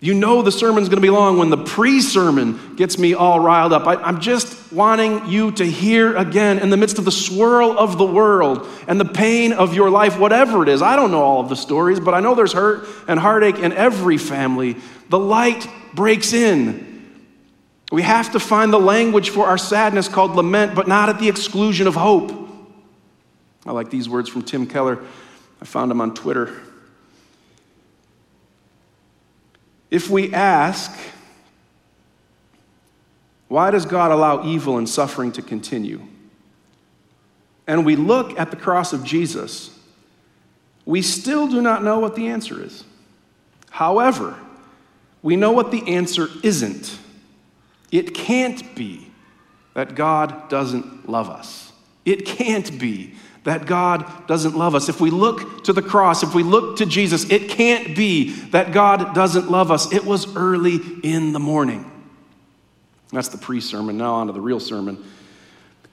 You 0.00 0.14
know 0.14 0.42
the 0.42 0.52
sermon's 0.52 0.88
going 0.88 0.98
to 0.98 1.02
be 1.02 1.10
long 1.10 1.38
when 1.38 1.50
the 1.50 1.56
pre 1.56 2.00
sermon 2.00 2.76
gets 2.76 2.98
me 2.98 3.14
all 3.14 3.40
riled 3.40 3.72
up. 3.72 3.84
I, 3.86 4.08
am 4.08 4.20
just 4.20 4.72
wanting 4.72 5.26
you 5.26 5.50
to 5.52 5.64
hear 5.64 6.16
again 6.16 6.60
in 6.60 6.70
the 6.70 6.76
midst 6.76 6.98
of 6.98 7.04
the 7.04 7.10
swirl 7.10 7.76
of 7.76 7.98
the 7.98 8.06
world 8.06 8.68
and 8.86 9.00
the 9.00 9.04
pain 9.04 9.52
of 9.52 9.74
your 9.74 9.90
life, 9.90 10.16
whatever 10.16 10.62
it 10.62 10.68
is. 10.68 10.82
I 10.82 10.94
don't 10.94 11.10
know 11.10 11.22
all 11.22 11.40
of 11.40 11.48
the 11.48 11.56
stories, 11.56 11.98
but 11.98 12.14
I 12.14 12.20
know 12.20 12.36
there's 12.36 12.52
hurt 12.52 12.86
and 13.08 13.18
heartache 13.18 13.58
in 13.58 13.72
every 13.72 14.18
family. 14.18 14.76
The 15.08 15.18
light 15.18 15.66
breaks 15.94 16.32
in. 16.32 16.86
We 17.90 18.02
have 18.02 18.32
to 18.32 18.40
find 18.40 18.72
the 18.72 18.78
language 18.78 19.30
for 19.30 19.46
our 19.46 19.58
sadness 19.58 20.06
called 20.06 20.36
lament, 20.36 20.76
but 20.76 20.86
not 20.86 21.08
at 21.08 21.18
the 21.18 21.28
exclusion 21.28 21.88
of 21.88 21.96
hope. 21.96 22.30
I 23.66 23.72
like 23.72 23.90
these 23.90 24.08
words 24.08 24.28
from 24.28 24.42
Tim 24.42 24.66
Keller. 24.66 25.00
I 25.60 25.64
found 25.64 25.90
him 25.90 26.00
on 26.00 26.14
Twitter. 26.14 26.60
If 29.90 30.10
we 30.10 30.32
ask, 30.34 30.92
why 33.48 33.70
does 33.70 33.86
God 33.86 34.10
allow 34.10 34.44
evil 34.44 34.76
and 34.76 34.88
suffering 34.88 35.32
to 35.32 35.42
continue? 35.42 36.02
And 37.66 37.84
we 37.84 37.96
look 37.96 38.38
at 38.38 38.50
the 38.50 38.56
cross 38.56 38.92
of 38.92 39.04
Jesus, 39.04 39.78
we 40.84 41.02
still 41.02 41.48
do 41.48 41.60
not 41.60 41.82
know 41.82 41.98
what 41.98 42.16
the 42.16 42.28
answer 42.28 42.62
is. 42.62 42.84
However, 43.70 44.38
we 45.22 45.36
know 45.36 45.52
what 45.52 45.70
the 45.70 45.86
answer 45.86 46.28
isn't. 46.42 46.98
It 47.90 48.14
can't 48.14 48.74
be 48.74 49.10
that 49.74 49.94
God 49.94 50.48
doesn't 50.48 51.08
love 51.08 51.28
us. 51.28 51.72
It 52.04 52.24
can't 52.24 52.78
be 52.78 53.14
that 53.44 53.66
God 53.66 54.26
doesn't 54.26 54.56
love 54.56 54.74
us. 54.74 54.88
If 54.88 55.00
we 55.00 55.10
look 55.10 55.64
to 55.64 55.72
the 55.72 55.82
cross, 55.82 56.22
if 56.22 56.34
we 56.34 56.42
look 56.42 56.78
to 56.78 56.86
Jesus, 56.86 57.30
it 57.30 57.48
can't 57.48 57.96
be 57.96 58.30
that 58.50 58.72
God 58.72 59.14
doesn't 59.14 59.50
love 59.50 59.70
us. 59.70 59.92
It 59.92 60.04
was 60.04 60.36
early 60.36 60.78
in 61.02 61.32
the 61.32 61.38
morning. 61.38 61.90
That's 63.12 63.28
the 63.28 63.38
pre 63.38 63.60
sermon. 63.60 63.96
Now, 63.96 64.14
on 64.14 64.26
to 64.26 64.32
the 64.32 64.40
real 64.40 64.60
sermon 64.60 65.04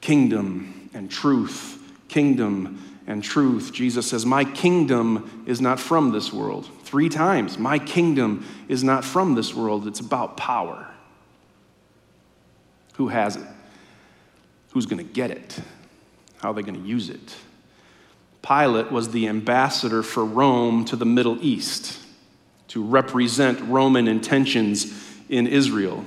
kingdom 0.01 0.89
and 0.93 1.09
truth. 1.09 1.81
Kingdom 2.09 2.81
and 3.07 3.23
truth. 3.23 3.71
Jesus 3.73 4.07
says, 4.07 4.25
My 4.25 4.43
kingdom 4.43 5.43
is 5.47 5.61
not 5.61 5.79
from 5.79 6.11
this 6.11 6.31
world. 6.31 6.69
Three 6.83 7.09
times. 7.09 7.57
My 7.57 7.79
kingdom 7.79 8.45
is 8.67 8.83
not 8.83 9.03
from 9.03 9.35
this 9.35 9.53
world. 9.53 9.87
It's 9.87 9.99
about 9.99 10.37
power. 10.37 10.87
Who 12.95 13.09
has 13.09 13.35
it? 13.35 13.47
Who's 14.71 14.85
going 14.85 15.05
to 15.05 15.13
get 15.13 15.31
it? 15.31 15.59
How 16.37 16.51
are 16.51 16.53
they 16.53 16.61
going 16.61 16.81
to 16.81 16.87
use 16.87 17.09
it? 17.09 17.35
Pilate 18.41 18.91
was 18.91 19.09
the 19.09 19.27
ambassador 19.27 20.03
for 20.03 20.23
Rome 20.23 20.85
to 20.85 20.95
the 20.95 21.05
Middle 21.05 21.37
East 21.41 21.99
to 22.67 22.83
represent 22.83 23.59
Roman 23.61 24.07
intentions 24.07 24.93
in 25.29 25.47
Israel. 25.47 26.05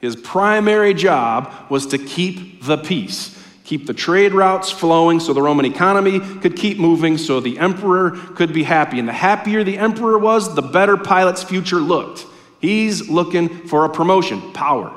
His 0.00 0.16
primary 0.16 0.94
job 0.94 1.52
was 1.68 1.86
to 1.88 1.98
keep 1.98 2.62
the 2.62 2.78
peace, 2.78 3.42
keep 3.64 3.86
the 3.86 3.94
trade 3.94 4.32
routes 4.32 4.70
flowing 4.70 5.20
so 5.20 5.32
the 5.32 5.42
Roman 5.42 5.66
economy 5.66 6.20
could 6.20 6.56
keep 6.56 6.78
moving, 6.78 7.18
so 7.18 7.40
the 7.40 7.58
emperor 7.58 8.12
could 8.12 8.52
be 8.52 8.62
happy. 8.62 8.98
And 8.98 9.08
the 9.08 9.12
happier 9.12 9.64
the 9.64 9.78
emperor 9.78 10.18
was, 10.18 10.54
the 10.54 10.62
better 10.62 10.96
Pilate's 10.96 11.42
future 11.42 11.80
looked. 11.80 12.24
He's 12.60 13.10
looking 13.10 13.66
for 13.66 13.84
a 13.84 13.88
promotion, 13.88 14.52
power. 14.52 14.92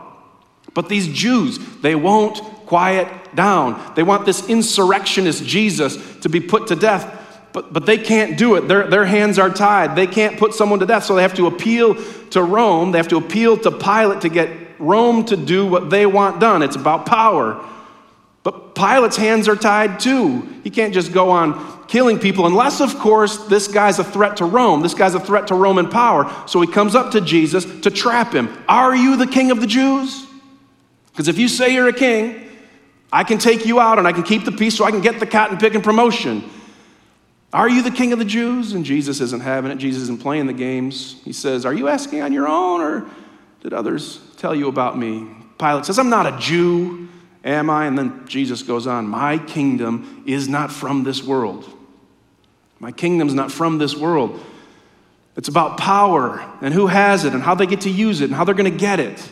But 0.73 0.89
these 0.89 1.07
Jews, 1.07 1.57
they 1.81 1.95
won't 1.95 2.58
quiet 2.69 3.35
down. 3.35 3.93
They 3.95 4.03
want 4.03 4.27
this 4.27 4.47
insurrectionist 4.47 5.43
Jesus 5.43 5.97
to 6.19 6.29
be 6.29 6.39
put 6.39 6.67
to 6.67 6.75
death, 6.75 7.49
but, 7.51 7.73
but 7.73 7.87
they 7.87 7.97
can't 7.97 8.37
do 8.37 8.55
it. 8.55 8.67
Their, 8.67 8.87
their 8.87 9.05
hands 9.05 9.39
are 9.39 9.49
tied. 9.49 9.95
They 9.95 10.05
can't 10.05 10.37
put 10.37 10.53
someone 10.53 10.79
to 10.79 10.85
death, 10.85 11.03
so 11.03 11.15
they 11.15 11.23
have 11.23 11.33
to 11.33 11.47
appeal 11.47 11.95
to 12.29 12.43
Rome. 12.43 12.91
They 12.91 12.99
have 12.99 13.07
to 13.07 13.17
appeal 13.17 13.57
to 13.57 13.71
Pilate 13.71 14.21
to 14.21 14.29
get 14.29 14.49
Rome 14.77 15.25
to 15.25 15.35
do 15.35 15.65
what 15.65 15.89
they 15.89 16.05
want 16.05 16.39
done. 16.39 16.61
It's 16.61 16.75
about 16.75 17.07
power. 17.07 17.59
But 18.43 18.75
Pilate's 18.75 19.17
hands 19.17 19.47
are 19.49 19.55
tied 19.55 19.99
too. 19.99 20.47
He 20.63 20.69
can't 20.69 20.93
just 20.93 21.11
go 21.11 21.31
on 21.31 21.87
killing 21.87 22.19
people 22.19 22.45
unless, 22.45 22.81
of 22.81 22.97
course, 22.99 23.47
this 23.47 23.67
guy's 23.67 23.97
a 23.97 24.03
threat 24.03 24.37
to 24.37 24.45
Rome. 24.45 24.81
This 24.81 24.93
guy's 24.93 25.15
a 25.15 25.19
threat 25.19 25.47
to 25.47 25.55
Roman 25.55 25.89
power. 25.89 26.31
So 26.47 26.61
he 26.61 26.67
comes 26.67 26.93
up 26.93 27.11
to 27.13 27.21
Jesus 27.21 27.65
to 27.81 27.89
trap 27.89 28.31
him. 28.33 28.47
Are 28.69 28.95
you 28.95 29.17
the 29.17 29.27
king 29.27 29.49
of 29.49 29.59
the 29.59 29.67
Jews? 29.67 30.27
Because 31.11 31.27
if 31.27 31.39
you 31.39 31.47
say 31.47 31.73
you're 31.73 31.89
a 31.89 31.93
king, 31.93 32.48
I 33.11 33.23
can 33.23 33.37
take 33.37 33.65
you 33.65 33.79
out 33.79 33.97
and 33.97 34.07
I 34.07 34.11
can 34.11 34.23
keep 34.23 34.45
the 34.45 34.51
peace 34.51 34.77
so 34.77 34.85
I 34.85 34.91
can 34.91 35.01
get 35.01 35.19
the 35.19 35.25
cotton 35.25 35.57
picking 35.57 35.81
promotion. 35.81 36.49
Are 37.51 37.67
you 37.67 37.81
the 37.81 37.91
king 37.91 38.13
of 38.13 38.19
the 38.19 38.25
Jews? 38.25 38.73
And 38.73 38.85
Jesus 38.85 39.21
isn't 39.21 39.41
having 39.41 39.71
it. 39.71 39.77
Jesus 39.77 40.03
isn't 40.03 40.21
playing 40.21 40.45
the 40.45 40.53
games. 40.53 41.19
He 41.23 41.33
says, 41.33 41.65
Are 41.65 41.73
you 41.73 41.87
asking 41.87 42.21
on 42.21 42.31
your 42.31 42.47
own 42.47 42.81
or 42.81 43.09
did 43.61 43.73
others 43.73 44.19
tell 44.37 44.53
you 44.53 44.67
about 44.67 44.97
me? 44.97 45.27
Pilate 45.57 45.85
says, 45.85 45.97
I'm 45.97 46.09
not 46.09 46.31
a 46.31 46.37
Jew, 46.37 47.09
am 47.43 47.69
I? 47.69 47.87
And 47.87 47.97
then 47.97 48.27
Jesus 48.27 48.61
goes 48.61 48.85
on, 48.85 49.07
My 49.07 49.39
kingdom 49.39 50.23
is 50.27 50.47
not 50.47 50.71
from 50.71 51.03
this 51.03 51.23
world. 51.23 51.67
My 52.79 52.91
kingdom's 52.91 53.33
not 53.33 53.51
from 53.51 53.77
this 53.77 53.95
world. 53.95 54.39
It's 55.35 55.49
about 55.49 55.77
power 55.77 56.39
and 56.61 56.73
who 56.73 56.87
has 56.87 57.25
it 57.25 57.33
and 57.33 57.41
how 57.41 57.55
they 57.55 57.65
get 57.65 57.81
to 57.81 57.89
use 57.89 58.21
it 58.21 58.25
and 58.25 58.35
how 58.35 58.43
they're 58.43 58.55
going 58.55 58.71
to 58.71 58.77
get 58.77 58.99
it. 58.99 59.31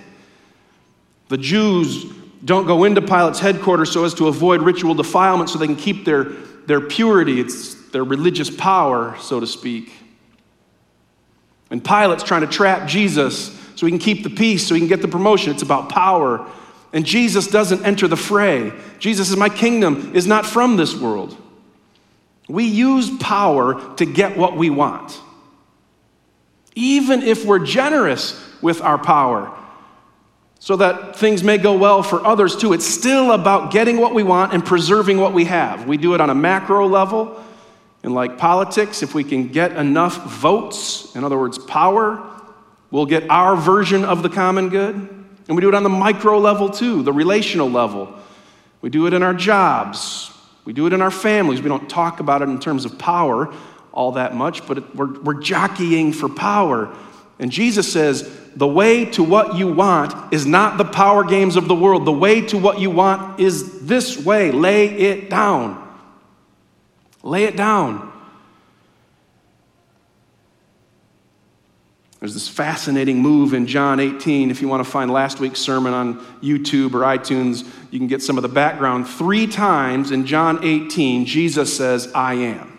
The 1.29 1.37
Jews 1.37 2.05
don't 2.47 2.65
go 2.65 2.85
into 2.85 3.01
Pilate's 3.01 3.41
headquarters 3.41 3.91
so 3.91 4.05
as 4.05 4.13
to 4.13 4.29
avoid 4.29 4.61
ritual 4.61 4.93
defilement 4.93 5.49
so 5.49 5.59
they 5.59 5.65
can 5.65 5.75
keep 5.75 6.05
their, 6.05 6.23
their 6.65 6.79
purity. 6.79 7.41
It's 7.41 7.75
their 7.89 8.05
religious 8.05 8.49
power, 8.49 9.17
so 9.19 9.41
to 9.41 9.45
speak. 9.45 9.91
And 11.69 11.83
Pilate's 11.83 12.23
trying 12.23 12.41
to 12.41 12.47
trap 12.47 12.87
Jesus 12.87 13.53
so 13.75 13.85
he 13.85 13.91
can 13.91 13.99
keep 13.99 14.23
the 14.23 14.29
peace, 14.29 14.65
so 14.65 14.75
he 14.75 14.79
can 14.79 14.87
get 14.87 15.01
the 15.01 15.09
promotion. 15.09 15.51
It's 15.51 15.61
about 15.61 15.89
power. 15.89 16.49
And 16.93 17.05
Jesus 17.05 17.47
doesn't 17.47 17.85
enter 17.85 18.07
the 18.07 18.15
fray. 18.15 18.71
Jesus 18.97 19.27
says, 19.27 19.35
My 19.35 19.49
kingdom 19.49 20.15
is 20.15 20.25
not 20.25 20.45
from 20.45 20.77
this 20.77 20.95
world. 20.95 21.35
We 22.47 22.63
use 22.63 23.09
power 23.19 23.93
to 23.97 24.05
get 24.05 24.37
what 24.37 24.55
we 24.55 24.69
want. 24.69 25.19
Even 26.75 27.23
if 27.23 27.43
we're 27.43 27.65
generous 27.65 28.41
with 28.61 28.81
our 28.81 28.97
power, 28.97 29.53
so 30.59 30.75
that 30.77 31.15
things 31.15 31.43
may 31.43 31.57
go 31.57 31.77
well 31.77 32.03
for 32.03 32.25
others 32.25 32.55
too. 32.55 32.73
It's 32.73 32.85
still 32.85 33.31
about 33.31 33.71
getting 33.71 33.97
what 33.97 34.13
we 34.13 34.23
want 34.23 34.53
and 34.53 34.65
preserving 34.65 35.19
what 35.19 35.33
we 35.33 35.45
have. 35.45 35.87
We 35.87 35.97
do 35.97 36.13
it 36.13 36.21
on 36.21 36.29
a 36.29 36.35
macro 36.35 36.87
level. 36.87 37.43
And 38.03 38.13
like 38.13 38.37
politics, 38.37 39.03
if 39.03 39.13
we 39.13 39.23
can 39.23 39.49
get 39.49 39.73
enough 39.73 40.23
votes, 40.25 41.15
in 41.15 41.23
other 41.23 41.37
words, 41.37 41.57
power, 41.57 42.23
we'll 42.91 43.05
get 43.05 43.29
our 43.29 43.55
version 43.55 44.05
of 44.05 44.23
the 44.23 44.29
common 44.29 44.69
good. 44.69 44.95
And 44.95 45.55
we 45.55 45.61
do 45.61 45.69
it 45.69 45.75
on 45.75 45.83
the 45.83 45.89
micro 45.89 46.37
level 46.37 46.69
too, 46.69 47.03
the 47.03 47.13
relational 47.13 47.69
level. 47.69 48.13
We 48.81 48.89
do 48.89 49.07
it 49.07 49.13
in 49.13 49.23
our 49.23 49.33
jobs. 49.33 50.31
We 50.65 50.73
do 50.73 50.85
it 50.87 50.93
in 50.93 51.01
our 51.01 51.11
families. 51.11 51.61
We 51.61 51.69
don't 51.69 51.89
talk 51.89 52.19
about 52.19 52.41
it 52.41 52.49
in 52.49 52.59
terms 52.59 52.85
of 52.85 52.99
power 52.99 53.53
all 53.97 54.11
that 54.11 54.35
much, 54.35 54.65
but 54.67 54.77
it, 54.77 54.95
we're, 54.95 55.19
we're 55.21 55.41
jockeying 55.41 56.13
for 56.13 56.29
power. 56.29 56.95
And 57.39 57.51
Jesus 57.51 57.91
says, 57.91 58.29
the 58.55 58.67
way 58.67 59.05
to 59.11 59.23
what 59.23 59.55
you 59.55 59.71
want 59.71 60.33
is 60.33 60.45
not 60.47 60.79
the 60.79 60.85
power 60.85 61.23
games 61.23 61.55
of 61.55 61.67
the 61.67 61.75
world. 61.75 62.05
The 62.05 62.11
way 62.11 62.41
to 62.47 62.57
what 62.57 62.79
you 62.79 62.89
want 62.89 63.39
is 63.39 63.81
this 63.85 64.17
way. 64.17 64.51
Lay 64.51 64.87
it 64.87 65.29
down. 65.29 65.83
Lay 67.21 67.43
it 67.43 67.55
down. 67.55 68.11
There's 72.19 72.33
this 72.33 72.49
fascinating 72.49 73.21
move 73.21 73.53
in 73.53 73.67
John 73.67 73.99
18. 73.99 74.49
If 74.49 74.59
you 74.59 74.67
want 74.67 74.83
to 74.83 74.89
find 74.89 75.11
last 75.11 75.39
week's 75.39 75.59
sermon 75.59 75.93
on 75.93 76.19
YouTube 76.41 76.95
or 76.95 77.01
iTunes, 77.01 77.63
you 77.91 77.99
can 77.99 78.07
get 78.07 78.23
some 78.23 78.37
of 78.37 78.41
the 78.41 78.49
background. 78.49 79.07
Three 79.07 79.45
times 79.45 80.09
in 80.09 80.25
John 80.25 80.63
18, 80.63 81.25
Jesus 81.25 81.77
says, 81.77 82.11
I 82.15 82.33
am. 82.33 82.76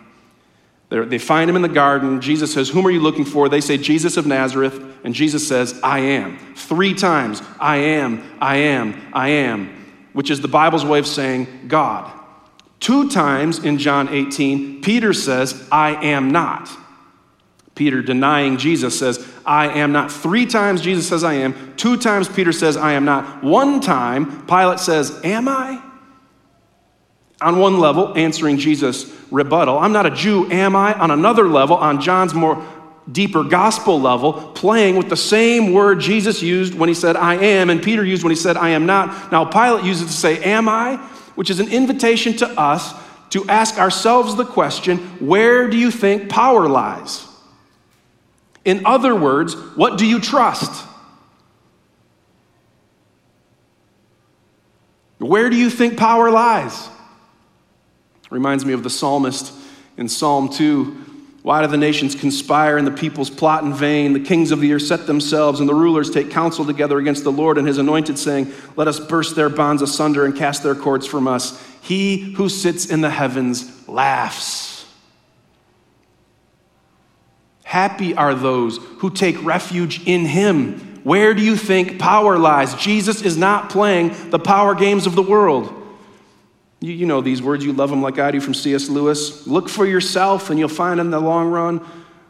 They're, 0.89 1.05
they 1.05 1.19
find 1.19 1.49
him 1.49 1.55
in 1.55 1.61
the 1.61 1.69
garden. 1.69 2.19
Jesus 2.19 2.53
says, 2.53 2.69
Whom 2.69 2.85
are 2.85 2.91
you 2.91 2.99
looking 2.99 3.25
for? 3.25 3.47
They 3.47 3.61
say, 3.61 3.77
Jesus 3.77 4.17
of 4.17 4.25
Nazareth. 4.25 4.83
And 5.03 5.13
Jesus 5.13 5.47
says, 5.47 5.79
I 5.83 5.99
am. 5.99 6.37
Three 6.55 6.93
times, 6.93 7.41
I 7.59 7.77
am, 7.77 8.23
I 8.41 8.57
am, 8.57 9.09
I 9.13 9.29
am, 9.29 9.69
which 10.13 10.29
is 10.29 10.41
the 10.41 10.47
Bible's 10.47 10.83
way 10.83 10.99
of 10.99 11.07
saying 11.07 11.67
God. 11.67 12.11
Two 12.79 13.09
times 13.09 13.63
in 13.63 13.77
John 13.77 14.09
18, 14.09 14.81
Peter 14.81 15.13
says, 15.13 15.67
I 15.71 16.05
am 16.05 16.31
not. 16.31 16.69
Peter 17.75 18.01
denying 18.01 18.57
Jesus 18.57 18.97
says, 18.97 19.25
I 19.45 19.67
am 19.79 19.93
not. 19.93 20.11
Three 20.11 20.45
times 20.45 20.81
Jesus 20.81 21.07
says, 21.07 21.23
I 21.23 21.35
am. 21.35 21.75
Two 21.77 21.97
times 21.97 22.27
Peter 22.27 22.51
says, 22.51 22.75
I 22.75 22.93
am 22.93 23.05
not. 23.05 23.41
One 23.41 23.79
time 23.79 24.45
Pilate 24.47 24.79
says, 24.79 25.17
Am 25.23 25.47
I? 25.47 25.81
On 27.41 27.57
one 27.57 27.79
level, 27.79 28.17
answering 28.17 28.57
Jesus' 28.57 29.11
rebuttal. 29.31 29.77
I'm 29.77 29.93
not 29.93 30.05
a 30.05 30.11
Jew, 30.11 30.51
am 30.51 30.75
I? 30.75 30.93
On 30.93 31.11
another 31.11 31.47
level, 31.47 31.77
on 31.77 32.01
John's 32.01 32.33
more 32.33 32.65
deeper 33.11 33.43
gospel 33.43 33.99
level, 33.99 34.33
playing 34.33 34.95
with 34.95 35.09
the 35.09 35.17
same 35.17 35.73
word 35.73 35.99
Jesus 35.99 36.41
used 36.41 36.75
when 36.75 36.89
he 36.89 36.95
said, 36.95 37.15
I 37.15 37.35
am, 37.35 37.69
and 37.69 37.81
Peter 37.81 38.03
used 38.03 38.23
when 38.23 38.31
he 38.31 38.35
said, 38.35 38.57
I 38.57 38.69
am 38.69 38.85
not. 38.85 39.31
Now, 39.31 39.45
Pilate 39.45 39.85
uses 39.85 40.03
it 40.03 40.07
to 40.07 40.13
say, 40.13 40.43
Am 40.43 40.67
I? 40.67 40.97
Which 41.35 41.49
is 41.49 41.59
an 41.59 41.71
invitation 41.71 42.35
to 42.37 42.47
us 42.59 42.93
to 43.31 43.47
ask 43.47 43.77
ourselves 43.77 44.35
the 44.35 44.45
question, 44.45 44.97
Where 45.19 45.69
do 45.69 45.77
you 45.77 45.91
think 45.91 46.29
power 46.29 46.67
lies? 46.67 47.25
In 48.65 48.85
other 48.85 49.15
words, 49.15 49.55
what 49.75 49.97
do 49.97 50.05
you 50.05 50.19
trust? 50.19 50.85
Where 55.17 55.49
do 55.49 55.55
you 55.55 55.69
think 55.69 55.97
power 55.97 56.29
lies? 56.31 56.89
Reminds 58.29 58.65
me 58.65 58.73
of 58.73 58.83
the 58.83 58.89
psalmist 58.89 59.53
in 59.97 60.07
Psalm 60.07 60.49
2. 60.49 61.05
Why 61.41 61.61
do 61.61 61.67
the 61.67 61.77
nations 61.77 62.15
conspire 62.15 62.77
and 62.77 62.85
the 62.85 62.91
peoples 62.91 63.29
plot 63.29 63.63
in 63.63 63.73
vain? 63.73 64.13
The 64.13 64.19
kings 64.19 64.51
of 64.51 64.59
the 64.59 64.73
earth 64.73 64.83
set 64.83 65.07
themselves 65.07 65.59
and 65.59 65.69
the 65.69 65.73
rulers 65.73 66.11
take 66.11 66.29
counsel 66.29 66.65
together 66.65 66.99
against 66.99 67.23
the 67.23 67.31
Lord 67.31 67.57
and 67.57 67.67
his 67.67 67.77
anointed, 67.77 68.19
saying, 68.19 68.51
Let 68.75 68.87
us 68.87 68.99
burst 68.99 69.35
their 69.35 69.49
bonds 69.49 69.81
asunder 69.81 70.25
and 70.25 70.35
cast 70.35 70.63
their 70.63 70.75
cords 70.75 71.07
from 71.07 71.27
us. 71.27 71.65
He 71.81 72.33
who 72.33 72.49
sits 72.49 72.85
in 72.85 73.01
the 73.01 73.09
heavens 73.09 73.87
laughs. 73.87 74.85
Happy 77.63 78.15
are 78.15 78.35
those 78.35 78.77
who 78.97 79.09
take 79.09 79.41
refuge 79.43 80.05
in 80.05 80.25
him. 80.25 81.01
Where 81.03 81.33
do 81.33 81.41
you 81.41 81.55
think 81.55 81.99
power 81.99 82.37
lies? 82.37 82.75
Jesus 82.75 83.21
is 83.21 83.37
not 83.37 83.69
playing 83.69 84.29
the 84.31 84.39
power 84.39 84.75
games 84.75 85.05
of 85.05 85.15
the 85.15 85.23
world. 85.23 85.73
You, 86.79 86.93
you 86.93 87.05
know 87.05 87.21
these 87.21 87.41
words, 87.41 87.65
you 87.65 87.73
love 87.73 87.89
them 87.89 88.01
like 88.01 88.19
I 88.19 88.31
do 88.31 88.39
from 88.39 88.53
C.S. 88.53 88.89
Lewis. 88.89 89.45
Look 89.47 89.69
for 89.69 89.85
yourself, 89.85 90.49
and 90.49 90.57
you'll 90.57 90.69
find 90.69 90.99
in 90.99 91.11
the 91.11 91.19
long 91.19 91.49
run 91.49 91.85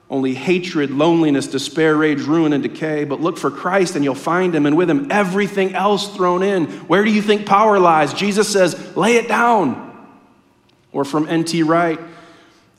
only 0.10 0.34
hatred, 0.34 0.90
loneliness, 0.90 1.46
despair, 1.48 1.96
rage, 1.96 2.22
ruin, 2.22 2.52
and 2.52 2.64
decay. 2.64 3.04
But 3.04 3.22
look 3.22 3.38
for 3.38 3.52
Christ, 3.52 3.96
and 3.96 4.04
you'll 4.04 4.16
find 4.16 4.56
him, 4.56 4.66
and 4.66 4.76
with 4.76 4.90
him, 4.90 5.12
everything 5.12 5.76
else 5.76 6.16
thrown 6.16 6.42
in. 6.42 6.66
Where 6.88 7.04
do 7.04 7.12
you 7.12 7.22
think 7.22 7.46
power 7.46 7.80
lies? 7.80 8.14
Jesus 8.14 8.52
says, 8.52 8.96
lay 8.98 9.18
it 9.18 9.28
down. 9.28 9.86
Or 10.92 11.06
from 11.06 11.28
N.T. 11.28 11.62
Wright, 11.62 12.00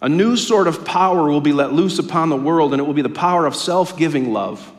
a 0.03 0.09
new 0.09 0.37
sort 0.37 0.67
of 0.67 0.85
power 0.85 1.29
will 1.29 1.41
be 1.41 1.53
let 1.53 1.73
loose 1.73 2.01
upon 2.01 2.31
the 2.31 2.37
world, 2.37 2.73
and 2.73 2.81
it 2.81 2.85
will 2.85 2.95
be 2.95 3.03
the 3.03 3.09
power 3.09 3.47
of 3.47 3.55
self 3.55 3.97
giving 3.97 4.33
love. 4.33 4.73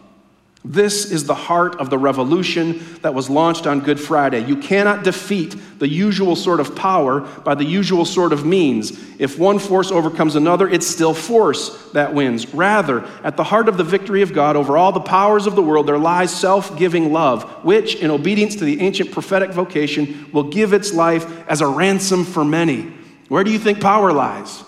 This 0.63 1.11
is 1.11 1.25
the 1.25 1.33
heart 1.33 1.79
of 1.79 1.89
the 1.89 1.97
revolution 1.97 2.85
that 3.01 3.15
was 3.15 3.31
launched 3.31 3.65
on 3.65 3.79
Good 3.79 3.99
Friday. 3.99 4.45
You 4.45 4.57
cannot 4.57 5.03
defeat 5.03 5.55
the 5.79 5.87
usual 5.87 6.35
sort 6.35 6.59
of 6.59 6.75
power 6.75 7.21
by 7.21 7.55
the 7.55 7.65
usual 7.65 8.05
sort 8.05 8.31
of 8.31 8.45
means. 8.45 8.91
If 9.19 9.39
one 9.39 9.57
force 9.57 9.89
overcomes 9.89 10.35
another, 10.35 10.69
it's 10.69 10.85
still 10.85 11.15
force 11.15 11.89
that 11.93 12.13
wins. 12.13 12.53
Rather, 12.53 13.03
at 13.23 13.37
the 13.37 13.43
heart 13.43 13.69
of 13.69 13.77
the 13.77 13.83
victory 13.83 14.21
of 14.21 14.33
God 14.33 14.55
over 14.55 14.77
all 14.77 14.91
the 14.91 14.99
powers 14.99 15.47
of 15.47 15.55
the 15.55 15.63
world, 15.63 15.87
there 15.87 15.97
lies 15.97 16.31
self 16.31 16.77
giving 16.77 17.11
love, 17.11 17.43
which, 17.65 17.95
in 17.95 18.11
obedience 18.11 18.55
to 18.57 18.63
the 18.63 18.81
ancient 18.81 19.11
prophetic 19.11 19.49
vocation, 19.49 20.29
will 20.31 20.43
give 20.43 20.73
its 20.73 20.93
life 20.93 21.25
as 21.49 21.61
a 21.61 21.67
ransom 21.67 22.23
for 22.23 22.45
many. 22.45 22.93
Where 23.29 23.43
do 23.43 23.49
you 23.49 23.59
think 23.59 23.81
power 23.81 24.13
lies? 24.13 24.63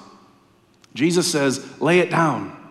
Jesus 0.96 1.32
says, 1.32 1.80
lay 1.80 2.00
it 2.00 2.10
down. 2.10 2.63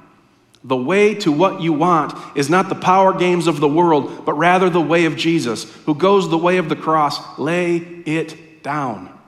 The 0.64 0.76
way 0.76 1.14
to 1.16 1.32
what 1.32 1.60
you 1.60 1.72
want 1.72 2.14
is 2.36 2.48
not 2.48 2.68
the 2.68 2.76
power 2.76 3.12
games 3.12 3.46
of 3.48 3.58
the 3.58 3.68
world, 3.68 4.24
but 4.24 4.34
rather 4.34 4.70
the 4.70 4.80
way 4.80 5.06
of 5.06 5.16
Jesus, 5.16 5.64
who 5.84 5.94
goes 5.94 6.30
the 6.30 6.38
way 6.38 6.58
of 6.58 6.68
the 6.68 6.76
cross. 6.76 7.38
Lay 7.38 7.76
it 7.76 8.62
down. 8.62 9.18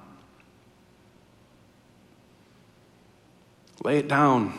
Lay 3.83 3.99
it 3.99 4.09
down. 4.09 4.59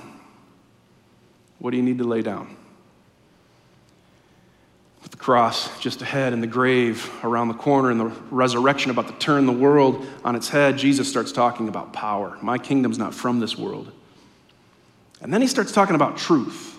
What 1.60 1.72
do 1.72 1.78
you 1.78 1.84
need 1.84 1.98
to 2.00 2.04
lay 2.04 2.22
down? 2.22 2.58
With 5.02 5.12
the 5.12 5.18
cross 5.18 5.80
just 5.80 6.02
ahead 6.02 6.34
and 6.34 6.44
the 6.44 6.48
grave 6.48 7.10
around 7.24 7.48
the 7.48 7.54
corner 7.54 7.90
and 7.90 8.00
the 8.00 8.12
resurrection 8.32 8.92
about 8.92 9.08
to 9.08 9.14
turn 9.14 9.46
the 9.46 9.54
world 9.54 10.06
on 10.26 10.36
its 10.36 10.50
head, 10.50 10.78
Jesus 10.78 11.10
starts 11.10 11.32
talking 11.32 11.70
about 11.70 11.94
power. 11.94 12.38
My 12.42 12.58
kingdom's 12.58 12.98
not 12.98 13.14
from 13.14 13.40
this 13.40 13.58
world. 13.58 13.92
And 15.22 15.34
then 15.34 15.42
he 15.42 15.48
starts 15.48 15.72
talking 15.72 15.96
about 15.96 16.18
truth. 16.18 16.75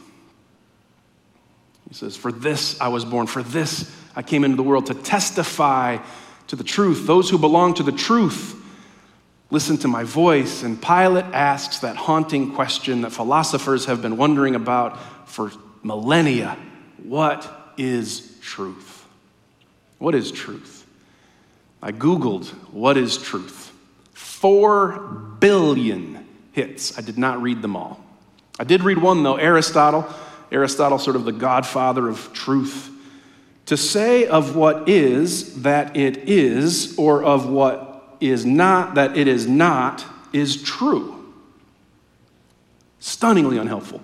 He 1.88 1.94
says, 1.94 2.16
For 2.16 2.32
this 2.32 2.80
I 2.80 2.88
was 2.88 3.04
born, 3.04 3.26
for 3.26 3.42
this 3.42 3.94
I 4.14 4.22
came 4.22 4.44
into 4.44 4.56
the 4.56 4.62
world 4.62 4.86
to 4.86 4.94
testify 4.94 5.98
to 6.48 6.56
the 6.56 6.64
truth. 6.64 7.06
Those 7.06 7.30
who 7.30 7.38
belong 7.38 7.74
to 7.74 7.82
the 7.82 7.92
truth 7.92 8.54
listen 9.50 9.76
to 9.78 9.88
my 9.88 10.04
voice. 10.04 10.62
And 10.62 10.80
Pilate 10.80 11.26
asks 11.26 11.80
that 11.80 11.96
haunting 11.96 12.52
question 12.54 13.02
that 13.02 13.10
philosophers 13.10 13.86
have 13.86 14.02
been 14.02 14.16
wondering 14.16 14.54
about 14.54 15.28
for 15.28 15.52
millennia 15.82 16.56
What 17.02 17.72
is 17.76 18.36
truth? 18.40 19.06
What 19.98 20.14
is 20.14 20.32
truth? 20.32 20.86
I 21.82 21.92
Googled, 21.92 22.48
What 22.72 22.96
is 22.96 23.18
truth? 23.18 23.72
Four 24.12 24.98
billion 25.40 26.26
hits. 26.52 26.98
I 26.98 27.02
did 27.02 27.18
not 27.18 27.40
read 27.42 27.62
them 27.62 27.76
all. 27.76 28.02
I 28.58 28.64
did 28.64 28.82
read 28.82 28.98
one, 28.98 29.22
though, 29.22 29.36
Aristotle. 29.36 30.06
Aristotle, 30.50 30.98
sort 30.98 31.16
of 31.16 31.24
the 31.24 31.32
godfather 31.32 32.08
of 32.08 32.32
truth. 32.32 32.90
To 33.66 33.76
say 33.76 34.26
of 34.26 34.54
what 34.54 34.88
is 34.88 35.62
that 35.62 35.96
it 35.96 36.28
is, 36.28 36.96
or 36.98 37.24
of 37.24 37.48
what 37.48 38.16
is 38.20 38.46
not 38.46 38.94
that 38.94 39.16
it 39.16 39.28
is 39.28 39.46
not, 39.46 40.04
is 40.32 40.62
true. 40.62 41.34
Stunningly 43.00 43.58
unhelpful. 43.58 44.00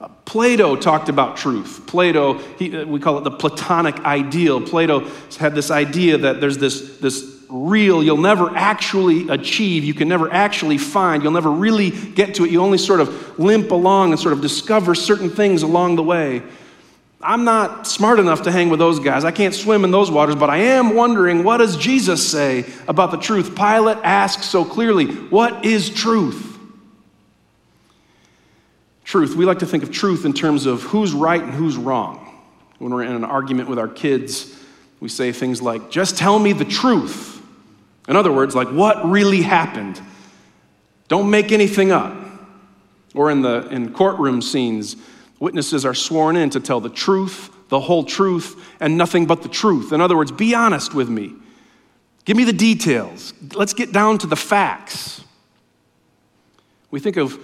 Uh, 0.00 0.08
Plato 0.24 0.76
talked 0.76 1.08
about 1.08 1.36
truth. 1.36 1.86
Plato, 1.86 2.38
he, 2.58 2.74
uh, 2.74 2.86
we 2.86 3.00
call 3.00 3.18
it 3.18 3.24
the 3.24 3.30
Platonic 3.30 4.00
ideal. 4.00 4.60
Plato 4.60 5.08
had 5.38 5.54
this 5.54 5.70
idea 5.70 6.16
that 6.18 6.40
there's 6.40 6.58
this, 6.58 6.98
this 6.98 7.29
real, 7.50 8.02
you'll 8.02 8.16
never 8.16 8.54
actually 8.56 9.28
achieve, 9.28 9.84
you 9.84 9.94
can 9.94 10.08
never 10.08 10.32
actually 10.32 10.78
find, 10.78 11.22
you'll 11.22 11.32
never 11.32 11.50
really 11.50 11.90
get 11.90 12.34
to 12.36 12.44
it. 12.44 12.50
You 12.50 12.62
only 12.62 12.78
sort 12.78 13.00
of 13.00 13.38
limp 13.38 13.70
along 13.70 14.12
and 14.12 14.20
sort 14.20 14.32
of 14.32 14.40
discover 14.40 14.94
certain 14.94 15.30
things 15.30 15.62
along 15.62 15.96
the 15.96 16.02
way. 16.02 16.42
I'm 17.22 17.44
not 17.44 17.86
smart 17.86 18.18
enough 18.18 18.42
to 18.42 18.52
hang 18.52 18.70
with 18.70 18.78
those 18.78 18.98
guys. 18.98 19.24
I 19.24 19.30
can't 19.30 19.54
swim 19.54 19.84
in 19.84 19.90
those 19.90 20.10
waters, 20.10 20.36
but 20.36 20.48
I 20.48 20.56
am 20.58 20.94
wondering 20.94 21.44
what 21.44 21.58
does 21.58 21.76
Jesus 21.76 22.26
say 22.26 22.64
about 22.88 23.10
the 23.10 23.18
truth? 23.18 23.54
Pilate 23.54 23.98
asks 24.02 24.46
so 24.46 24.64
clearly, 24.64 25.06
what 25.06 25.64
is 25.64 25.90
truth? 25.90 26.46
Truth, 29.04 29.34
we 29.34 29.44
like 29.44 29.58
to 29.58 29.66
think 29.66 29.82
of 29.82 29.90
truth 29.90 30.24
in 30.24 30.32
terms 30.32 30.66
of 30.66 30.82
who's 30.82 31.12
right 31.12 31.42
and 31.42 31.52
who's 31.52 31.76
wrong. 31.76 32.26
When 32.78 32.94
we're 32.94 33.02
in 33.02 33.12
an 33.12 33.24
argument 33.24 33.68
with 33.68 33.78
our 33.78 33.88
kids, 33.88 34.56
we 35.00 35.08
say 35.08 35.32
things 35.32 35.60
like, 35.60 35.90
just 35.90 36.16
tell 36.16 36.38
me 36.38 36.52
the 36.54 36.64
truth. 36.64 37.39
In 38.10 38.16
other 38.16 38.32
words, 38.32 38.56
like 38.56 38.68
what 38.68 39.08
really 39.08 39.40
happened. 39.40 40.00
Don't 41.06 41.30
make 41.30 41.52
anything 41.52 41.92
up. 41.92 42.12
Or 43.14 43.30
in 43.30 43.40
the 43.40 43.68
in 43.68 43.92
courtroom 43.92 44.42
scenes, 44.42 44.96
witnesses 45.38 45.84
are 45.84 45.94
sworn 45.94 46.36
in 46.36 46.50
to 46.50 46.60
tell 46.60 46.80
the 46.80 46.90
truth, 46.90 47.50
the 47.68 47.78
whole 47.78 48.02
truth, 48.02 48.60
and 48.80 48.98
nothing 48.98 49.26
but 49.26 49.42
the 49.42 49.48
truth. 49.48 49.92
In 49.92 50.00
other 50.00 50.16
words, 50.16 50.32
be 50.32 50.54
honest 50.54 50.92
with 50.92 51.08
me. 51.08 51.34
Give 52.24 52.36
me 52.36 52.42
the 52.42 52.52
details. 52.52 53.32
Let's 53.54 53.74
get 53.74 53.92
down 53.92 54.18
to 54.18 54.26
the 54.26 54.36
facts. 54.36 55.22
We 56.90 56.98
think 56.98 57.16
of 57.16 57.38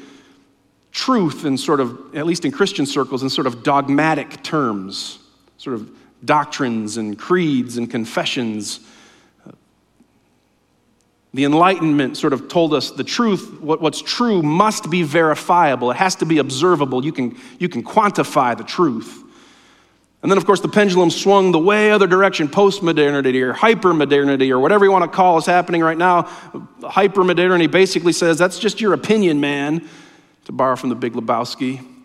truth 0.91 1.45
in 1.45 1.59
sort 1.59 1.79
of, 1.79 2.17
at 2.17 2.27
least 2.27 2.45
in 2.45 2.51
Christian 2.51 2.87
circles, 2.87 3.23
in 3.23 3.31
sort 3.31 3.47
of 3.47 3.63
dogmatic 3.63 4.43
terms, 4.43 5.21
sort 5.59 5.75
of 5.75 5.91
doctrines 6.25 6.97
and 6.97 7.17
creeds 7.17 7.77
and 7.77 7.89
confessions. 7.89 8.81
The 11.37 11.45
Enlightenment 11.45 12.17
sort 12.17 12.33
of 12.33 12.49
told 12.49 12.73
us 12.73 12.93
the 12.93 13.05
truth, 13.05 13.61
what, 13.61 13.83
what's 13.83 14.01
true 14.01 14.43
must 14.43 14.89
be 14.89 15.03
verifiable. 15.03 15.91
It 15.91 15.99
has 15.99 16.15
to 16.17 16.25
be 16.25 16.39
observable. 16.39 17.05
You 17.05 17.13
can, 17.13 17.37
you 17.59 17.69
can 17.69 17.85
quantify 17.85 18.57
the 18.57 18.65
truth. 18.65 19.23
And 20.23 20.33
then, 20.33 20.39
of 20.39 20.47
course, 20.47 20.61
the 20.61 20.69
pendulum 20.69 21.11
swung 21.11 21.53
the 21.53 21.59
way 21.59 21.91
other 21.91 22.07
direction, 22.07 22.49
postmodernity 22.49 23.43
or 23.43 23.53
hypermodernity 23.53 24.49
or 24.49 24.59
whatever 24.59 24.87
you 24.87 24.91
want 24.91 25.05
to 25.05 25.15
call 25.15 25.37
is 25.37 25.45
happening 25.45 25.83
right 25.83 25.99
now. 25.99 26.23
Hypermodernity 26.81 27.71
basically 27.71 28.15
says 28.15 28.39
that's 28.39 28.59
just 28.59 28.81
your 28.81 28.95
opinion, 28.95 29.39
man, 29.39 29.87
to 30.47 30.53
borrow 30.53 30.75
from 30.75 30.89
the 30.89 30.97
Big 30.97 31.13
Lebowski 31.13 31.96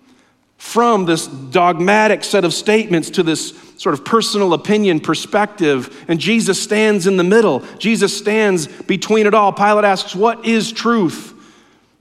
from 0.61 1.05
this 1.05 1.25
dogmatic 1.25 2.23
set 2.23 2.45
of 2.45 2.53
statements 2.53 3.09
to 3.09 3.23
this 3.23 3.51
sort 3.77 3.95
of 3.95 4.05
personal 4.05 4.53
opinion 4.53 4.99
perspective. 4.99 6.05
And 6.07 6.19
Jesus 6.19 6.61
stands 6.61 7.07
in 7.07 7.17
the 7.17 7.23
middle. 7.23 7.61
Jesus 7.79 8.15
stands 8.15 8.67
between 8.83 9.25
it 9.25 9.33
all. 9.33 9.51
Pilate 9.51 9.85
asks, 9.85 10.15
What 10.15 10.45
is 10.45 10.71
truth? 10.71 11.33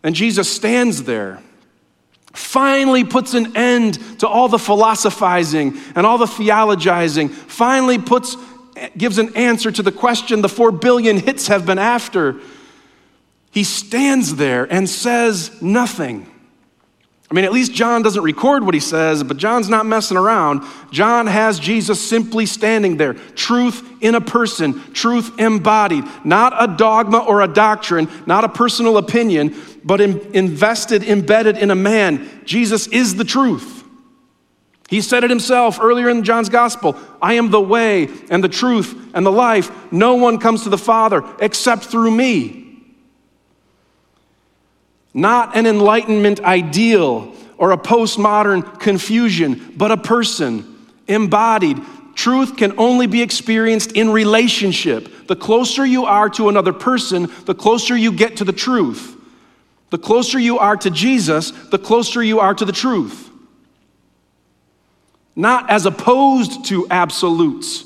And 0.02 0.14
Jesus 0.14 0.54
stands 0.54 1.04
there. 1.04 1.42
Finally 2.34 3.04
puts 3.04 3.32
an 3.32 3.56
end 3.56 3.98
to 4.20 4.28
all 4.28 4.48
the 4.48 4.58
philosophizing 4.58 5.78
and 5.96 6.06
all 6.06 6.18
the 6.18 6.26
theologizing. 6.26 7.30
Finally 7.30 7.98
puts, 7.98 8.36
gives 8.94 9.16
an 9.16 9.34
answer 9.36 9.72
to 9.72 9.82
the 9.82 9.90
question 9.90 10.42
the 10.42 10.50
four 10.50 10.70
billion 10.70 11.16
hits 11.16 11.48
have 11.48 11.64
been 11.64 11.78
after. 11.78 12.38
He 13.52 13.64
stands 13.64 14.36
there 14.36 14.70
and 14.70 14.88
says 14.88 15.62
nothing. 15.62 16.30
I 17.30 17.34
mean, 17.36 17.44
at 17.44 17.52
least 17.52 17.72
John 17.72 18.02
doesn't 18.02 18.24
record 18.24 18.64
what 18.64 18.74
he 18.74 18.80
says, 18.80 19.22
but 19.22 19.36
John's 19.36 19.68
not 19.68 19.86
messing 19.86 20.16
around. 20.16 20.64
John 20.90 21.28
has 21.28 21.60
Jesus 21.60 22.04
simply 22.04 22.44
standing 22.44 22.96
there. 22.96 23.14
Truth 23.14 23.88
in 24.00 24.16
a 24.16 24.20
person, 24.20 24.92
truth 24.94 25.38
embodied. 25.38 26.04
Not 26.24 26.52
a 26.58 26.66
dogma 26.76 27.18
or 27.18 27.42
a 27.42 27.46
doctrine, 27.46 28.08
not 28.26 28.42
a 28.42 28.48
personal 28.48 28.96
opinion, 28.96 29.54
but 29.84 30.00
in, 30.00 30.18
invested, 30.34 31.04
embedded 31.04 31.56
in 31.56 31.70
a 31.70 31.76
man. 31.76 32.42
Jesus 32.44 32.88
is 32.88 33.14
the 33.14 33.24
truth. 33.24 33.84
He 34.88 35.00
said 35.00 35.22
it 35.22 35.30
himself 35.30 35.78
earlier 35.80 36.08
in 36.08 36.24
John's 36.24 36.48
gospel 36.48 36.96
I 37.22 37.34
am 37.34 37.50
the 37.50 37.60
way 37.60 38.08
and 38.28 38.42
the 38.42 38.48
truth 38.48 39.14
and 39.14 39.24
the 39.24 39.30
life. 39.30 39.70
No 39.92 40.16
one 40.16 40.38
comes 40.38 40.64
to 40.64 40.68
the 40.68 40.76
Father 40.76 41.22
except 41.38 41.84
through 41.84 42.10
me 42.10 42.59
not 45.12 45.56
an 45.56 45.66
Enlightenment 45.66 46.40
ideal 46.40 47.34
or 47.58 47.72
a 47.72 47.78
postmodern 47.78 48.78
confusion, 48.80 49.74
but 49.76 49.90
a 49.90 49.96
person 49.96 50.86
embodied. 51.08 51.78
Truth 52.14 52.56
can 52.56 52.78
only 52.78 53.06
be 53.06 53.22
experienced 53.22 53.92
in 53.92 54.10
relationship. 54.10 55.26
The 55.26 55.36
closer 55.36 55.84
you 55.84 56.04
are 56.04 56.28
to 56.30 56.48
another 56.48 56.72
person, 56.72 57.30
the 57.44 57.54
closer 57.54 57.96
you 57.96 58.12
get 58.12 58.36
to 58.38 58.44
the 58.44 58.52
truth. 58.52 59.16
The 59.90 59.98
closer 59.98 60.38
you 60.38 60.58
are 60.58 60.76
to 60.76 60.90
Jesus, 60.90 61.50
the 61.50 61.78
closer 61.78 62.22
you 62.22 62.40
are 62.40 62.54
to 62.54 62.64
the 62.64 62.72
truth. 62.72 63.28
Not 65.34 65.70
as 65.70 65.86
opposed 65.86 66.66
to 66.66 66.86
absolutes 66.90 67.84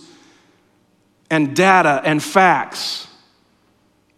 and 1.30 1.56
data 1.56 2.02
and 2.04 2.22
facts 2.22 3.08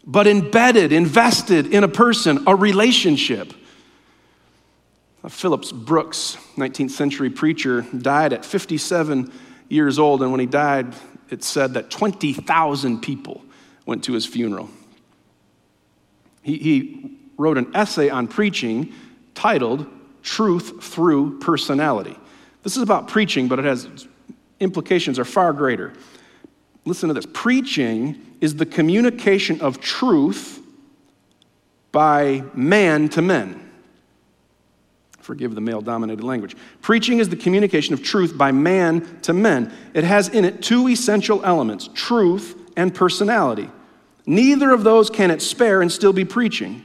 but 0.07 0.27
embedded, 0.27 0.93
invested 0.93 1.67
in 1.67 1.83
a 1.83 1.89
person, 1.89 2.45
a 2.47 2.55
relationship. 2.55 3.53
Phillips 5.29 5.73
Brooks, 5.73 6.37
19th 6.57 6.93
century 6.93 7.31
preacher, 7.31 7.83
died 7.83 8.33
at 8.33 8.45
57 8.45 9.33
years 9.69 9.99
old, 9.99 10.23
and 10.23 10.31
when 10.31 10.39
he 10.39 10.47
died, 10.47 10.95
it 11.31 11.43
said 11.43 11.75
that 11.75 11.91
20,000 11.91 13.01
people 13.01 13.45
went 13.85 14.05
to 14.05 14.13
his 14.13 14.25
funeral. 14.25 14.71
He, 16.43 16.59
he 16.59 17.19
wrote 17.37 17.59
an 17.59 17.75
essay 17.75 18.09
on 18.09 18.29
preaching 18.29 18.93
titled 19.35 19.87
Truth 20.23 20.85
Through 20.85 21.41
Personality. 21.41 22.17
This 22.63 22.77
is 22.77 22.83
about 22.83 23.09
preaching, 23.09 23.49
but 23.49 23.59
it 23.59 23.65
has 23.65 24.07
implications 24.61 25.19
are 25.19 25.25
far 25.25 25.53
greater. 25.53 25.93
Listen 26.87 27.09
to 27.09 27.15
this. 27.15 27.27
Preaching 27.33 28.23
is 28.41 28.57
the 28.57 28.65
communication 28.65 29.61
of 29.61 29.81
truth 29.81 30.63
by 31.93 32.45
man 32.55 33.09
to 33.11 33.21
men. 33.21 33.63
Forgive 35.19 35.57
the 35.57 35.61
male 35.61 35.81
dominated 35.81 36.23
language. 36.23 36.57
Preaching 36.83 37.19
is 37.19 37.29
the 37.29 37.37
communication 37.37 37.93
of 37.93 38.03
truth 38.03 38.39
by 38.39 38.53
man 38.53 39.21
to 39.23 39.33
men. 39.33 39.73
It 39.93 40.05
has 40.05 40.29
in 40.29 40.45
it 40.45 40.63
two 40.63 40.87
essential 40.89 41.45
elements 41.45 41.91
truth 41.93 42.57
and 42.77 42.95
personality. 42.95 43.69
Neither 44.25 44.71
of 44.71 44.85
those 44.85 45.11
can 45.11 45.33
it 45.33 45.43
spare 45.43 45.83
and 45.83 45.91
still 45.91 46.13
be 46.13 46.25
preaching. 46.25 46.85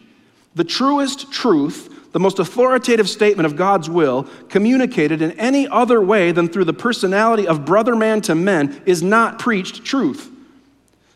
The 0.55 0.63
truest 0.63 1.31
truth 1.31 2.00
the 2.12 2.19
most 2.19 2.39
authoritative 2.39 3.10
statement 3.10 3.45
of 3.45 3.56
God's 3.56 3.89
will, 3.89 4.28
communicated 4.50 5.21
in 5.21 5.32
any 5.34 5.67
other 5.67 6.02
way 6.02 6.32
than 6.32 6.47
through 6.47 6.65
the 6.65 6.74
personality 6.74 7.47
of 7.47 7.65
brother 7.65 7.95
man 7.95 8.21
to 8.21 8.36
men, 8.36 8.82
is 8.86 9.02
not 9.02 9.39
preached 9.39 9.86
truth. 9.86 10.30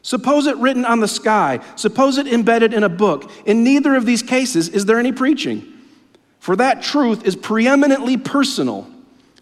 Suppose 0.02 0.46
it 0.46 0.56
written 0.58 0.86
on 0.86 1.00
the 1.00 1.08
sky, 1.08 1.60
suppose 1.76 2.18
it 2.18 2.28
embedded 2.28 2.74
in 2.74 2.84
a 2.84 2.90
book. 2.90 3.30
In 3.46 3.64
neither 3.64 3.96
of 3.96 4.06
these 4.06 4.22
cases 4.22 4.70
is 4.70 4.86
there 4.86 5.00
any 5.00 5.12
preaching, 5.12 5.74
for 6.40 6.56
that 6.56 6.84
truth 6.84 7.26
is 7.26 7.36
preeminently 7.36 8.16
personal. 8.16 8.88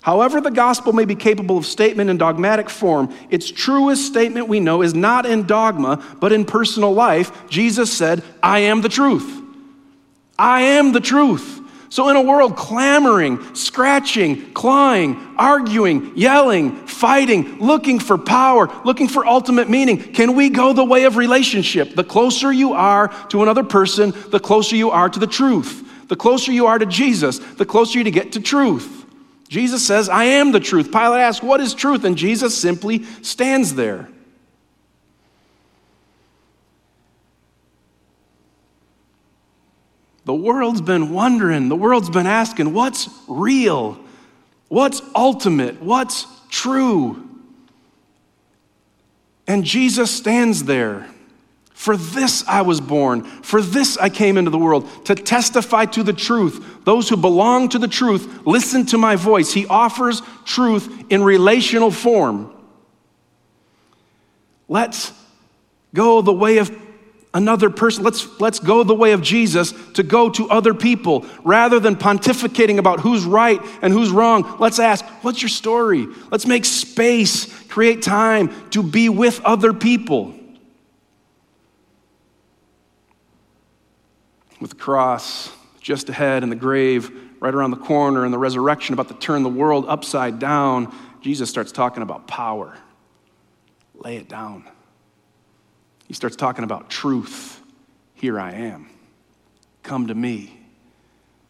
However, 0.02 0.42
the 0.42 0.52
gospel 0.52 0.92
may 0.92 1.06
be 1.06 1.16
capable 1.16 1.58
of 1.58 1.66
statement 1.66 2.10
in 2.10 2.18
dogmatic 2.18 2.70
form, 2.70 3.14
its 3.30 3.52
truest 3.52 4.06
statement 4.06 4.48
we 4.48 4.60
know 4.60 4.82
is 4.82 4.94
not 4.94 5.26
in 5.26 5.46
dogma, 5.46 6.04
but 6.20 6.34
in 6.34 6.46
personal 6.46 6.94
life. 6.94 7.48
Jesus 7.48 7.92
said, 7.92 8.24
I 8.42 8.60
am 8.60 8.82
the 8.82 8.90
truth. 8.90 9.43
I 10.38 10.62
am 10.62 10.92
the 10.92 11.00
truth. 11.00 11.62
So, 11.90 12.10
in 12.10 12.16
a 12.16 12.22
world 12.22 12.56
clamoring, 12.56 13.54
scratching, 13.54 14.52
clawing, 14.54 15.36
arguing, 15.38 16.12
yelling, 16.16 16.88
fighting, 16.88 17.60
looking 17.60 18.00
for 18.00 18.18
power, 18.18 18.68
looking 18.84 19.08
for 19.08 19.28
ultimate 19.28 19.70
meaning, 19.70 20.00
can 20.00 20.34
we 20.36 20.50
go 20.50 20.74
the 20.74 20.84
way 20.84 21.04
of 21.04 21.18
relationship? 21.18 21.94
The 21.94 22.04
closer 22.04 22.52
you 22.52 22.74
are 22.74 23.10
to 23.28 23.44
another 23.44 23.64
person, 23.64 24.12
the 24.30 24.40
closer 24.40 24.76
you 24.76 24.90
are 24.90 25.08
to 25.08 25.20
the 25.20 25.28
truth. 25.28 26.08
The 26.08 26.16
closer 26.16 26.52
you 26.52 26.66
are 26.66 26.80
to 26.80 26.86
Jesus, 26.86 27.38
the 27.38 27.66
closer 27.66 28.00
you 28.00 28.04
to 28.04 28.12
get 28.12 28.32
to 28.34 28.40
truth. 28.40 29.06
Jesus 29.48 29.86
says, 29.86 30.10
I 30.10 30.24
am 30.26 30.52
the 30.52 30.60
truth. 30.60 30.92
Pilate 30.92 31.22
asks, 31.22 31.44
What 31.44 31.62
is 31.62 31.74
truth? 31.74 32.06
And 32.06 32.18
Jesus 32.18 32.58
simply 32.58 33.04
stands 33.22 33.76
there. 33.76 34.10
The 40.26 40.34
world's 40.34 40.82
been 40.82 41.12
wondering, 41.12 41.70
the 41.70 41.76
world's 41.76 42.10
been 42.10 42.28
asking, 42.28 42.74
what's 42.74 43.10
real? 43.28 44.00
What's 44.70 45.02
ultimate? 45.14 45.82
What's 45.82 46.26
true? 46.50 47.30
And 49.46 49.64
Jesus 49.64 50.10
stands 50.10 50.64
there. 50.64 51.08
For 51.74 51.98
this 51.98 52.48
I 52.48 52.62
was 52.62 52.80
born. 52.80 53.24
For 53.24 53.62
this 53.62 53.98
I 53.98 54.08
came 54.08 54.38
into 54.38 54.52
the 54.52 54.58
world, 54.58 54.88
to 55.06 55.16
testify 55.16 55.86
to 55.88 56.04
the 56.04 56.14
truth. 56.14 56.86
Those 56.86 57.10
who 57.10 57.18
belong 57.18 57.68
to 57.70 57.80
the 57.80 57.90
truth, 57.90 58.46
listen 58.46 58.86
to 58.88 58.98
my 58.98 59.18
voice. 59.18 59.52
He 59.52 59.68
offers 59.68 60.22
truth 60.46 61.04
in 61.10 61.24
relational 61.24 61.92
form. 61.92 62.56
Let's 64.70 65.12
go 65.94 66.22
the 66.22 66.32
way 66.32 66.60
of 66.60 66.72
another 67.34 67.70
person. 67.70 68.04
Let's, 68.04 68.40
let's 68.40 68.60
go 68.60 68.84
the 68.84 68.94
way 68.94 69.14
of 69.14 69.22
Jesus 69.22 69.74
to 69.94 70.04
go 70.04 70.30
to 70.32 70.50
other 70.50 70.74
people. 70.74 71.26
Rather 71.44 71.80
than 71.80 71.96
pontificating 71.96 72.78
about 72.78 73.00
who's 73.00 73.26
right 73.26 73.60
and 73.82 73.92
who's 73.92 74.12
wrong, 74.12 74.58
let's 74.60 74.80
ask, 74.80 75.04
what's 75.24 75.42
your 75.42 75.50
story? 75.50 76.08
Let's 76.32 76.46
make 76.46 76.66
space, 76.66 77.52
create 77.68 78.02
time 78.02 78.70
to 78.72 78.84
be 78.84 79.10
with 79.10 79.42
other 79.42 79.74
people. 79.74 80.34
With 84.60 84.72
the 84.72 84.78
cross 84.78 85.52
just 85.82 86.08
ahead 86.08 86.44
and 86.44 86.52
the 86.52 86.56
grave 86.56 87.12
right 87.42 87.54
around 87.54 87.72
the 87.72 87.78
corner 87.78 88.24
and 88.24 88.34
the 88.34 88.38
resurrection 88.38 88.94
about 88.94 89.10
to 89.10 89.16
turn 89.16 89.44
the 89.44 89.50
world 89.50 89.86
upside 89.88 90.40
down, 90.40 90.96
Jesus 91.20 91.50
starts 91.50 91.74
talking 91.74 92.02
about 92.02 92.28
power. 92.28 92.78
Lay 93.96 94.16
it 94.16 94.30
down. 94.30 94.66
He 96.08 96.14
starts 96.14 96.36
talking 96.36 96.64
about 96.64 96.90
truth. 96.90 97.62
Here 98.14 98.40
I 98.40 98.52
am. 98.52 98.90
Come 99.84 100.08
to 100.08 100.16
me. 100.16 100.60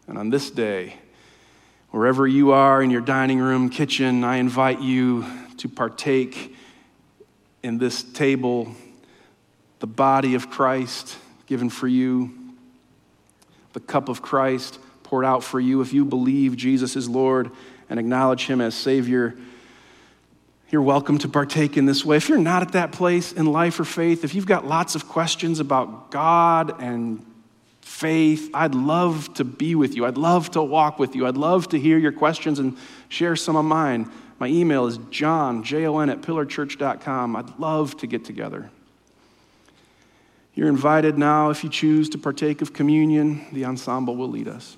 And 0.06 0.18
on 0.18 0.30
this 0.30 0.50
day, 0.50 0.96
wherever 1.90 2.26
you 2.26 2.52
are 2.52 2.82
in 2.82 2.90
your 2.90 3.00
dining 3.00 3.38
room, 3.38 3.70
kitchen, 3.70 4.24
I 4.24 4.36
invite 4.36 4.80
you 4.80 5.24
to 5.58 5.68
partake 5.68 6.54
in 7.62 7.78
this 7.78 8.02
table, 8.02 8.74
the 9.78 9.86
body 9.86 10.34
of 10.34 10.50
Christ 10.50 11.16
given 11.46 11.70
for 11.70 11.88
you, 11.88 12.32
the 13.72 13.80
cup 13.80 14.08
of 14.08 14.22
Christ 14.22 14.78
poured 15.02 15.24
out 15.24 15.42
for 15.42 15.60
you. 15.60 15.80
If 15.80 15.92
you 15.92 16.04
believe 16.04 16.56
Jesus 16.56 16.96
is 16.96 17.08
Lord 17.08 17.50
and 17.88 17.98
acknowledge 17.98 18.46
Him 18.46 18.60
as 18.60 18.74
Savior, 18.74 19.34
you're 20.70 20.82
welcome 20.82 21.18
to 21.18 21.28
partake 21.28 21.76
in 21.76 21.86
this 21.86 22.04
way. 22.04 22.16
If 22.16 22.28
you're 22.28 22.38
not 22.38 22.62
at 22.62 22.72
that 22.72 22.92
place 22.92 23.32
in 23.32 23.46
life 23.46 23.78
or 23.78 23.84
faith, 23.84 24.24
if 24.24 24.34
you've 24.34 24.46
got 24.46 24.66
lots 24.66 24.94
of 24.94 25.08
questions 25.08 25.60
about 25.60 26.10
God 26.10 26.80
and 26.82 27.24
faith, 27.80 28.50
I'd 28.52 28.74
love 28.74 29.32
to 29.34 29.44
be 29.44 29.74
with 29.74 29.94
you. 29.94 30.06
I'd 30.06 30.18
love 30.18 30.50
to 30.52 30.62
walk 30.62 30.98
with 30.98 31.14
you. 31.14 31.26
I'd 31.26 31.36
love 31.36 31.68
to 31.68 31.78
hear 31.78 31.98
your 31.98 32.12
questions 32.12 32.58
and 32.58 32.76
share 33.08 33.36
some 33.36 33.56
of 33.56 33.64
mine. 33.64 34.10
My 34.40 34.48
email 34.48 34.86
is 34.86 34.98
john, 35.10 35.62
J-O-N, 35.62 36.10
at 36.10 36.22
pillarchurch.com. 36.22 37.36
I'd 37.36 37.58
love 37.58 37.96
to 37.98 38.06
get 38.06 38.24
together. 38.24 38.70
You're 40.54 40.68
invited 40.68 41.18
now 41.18 41.50
if 41.50 41.62
you 41.64 41.70
choose 41.70 42.08
to 42.10 42.18
partake 42.18 42.62
of 42.62 42.72
communion. 42.72 43.44
The 43.52 43.64
ensemble 43.64 44.16
will 44.16 44.30
lead 44.30 44.48
us. 44.48 44.76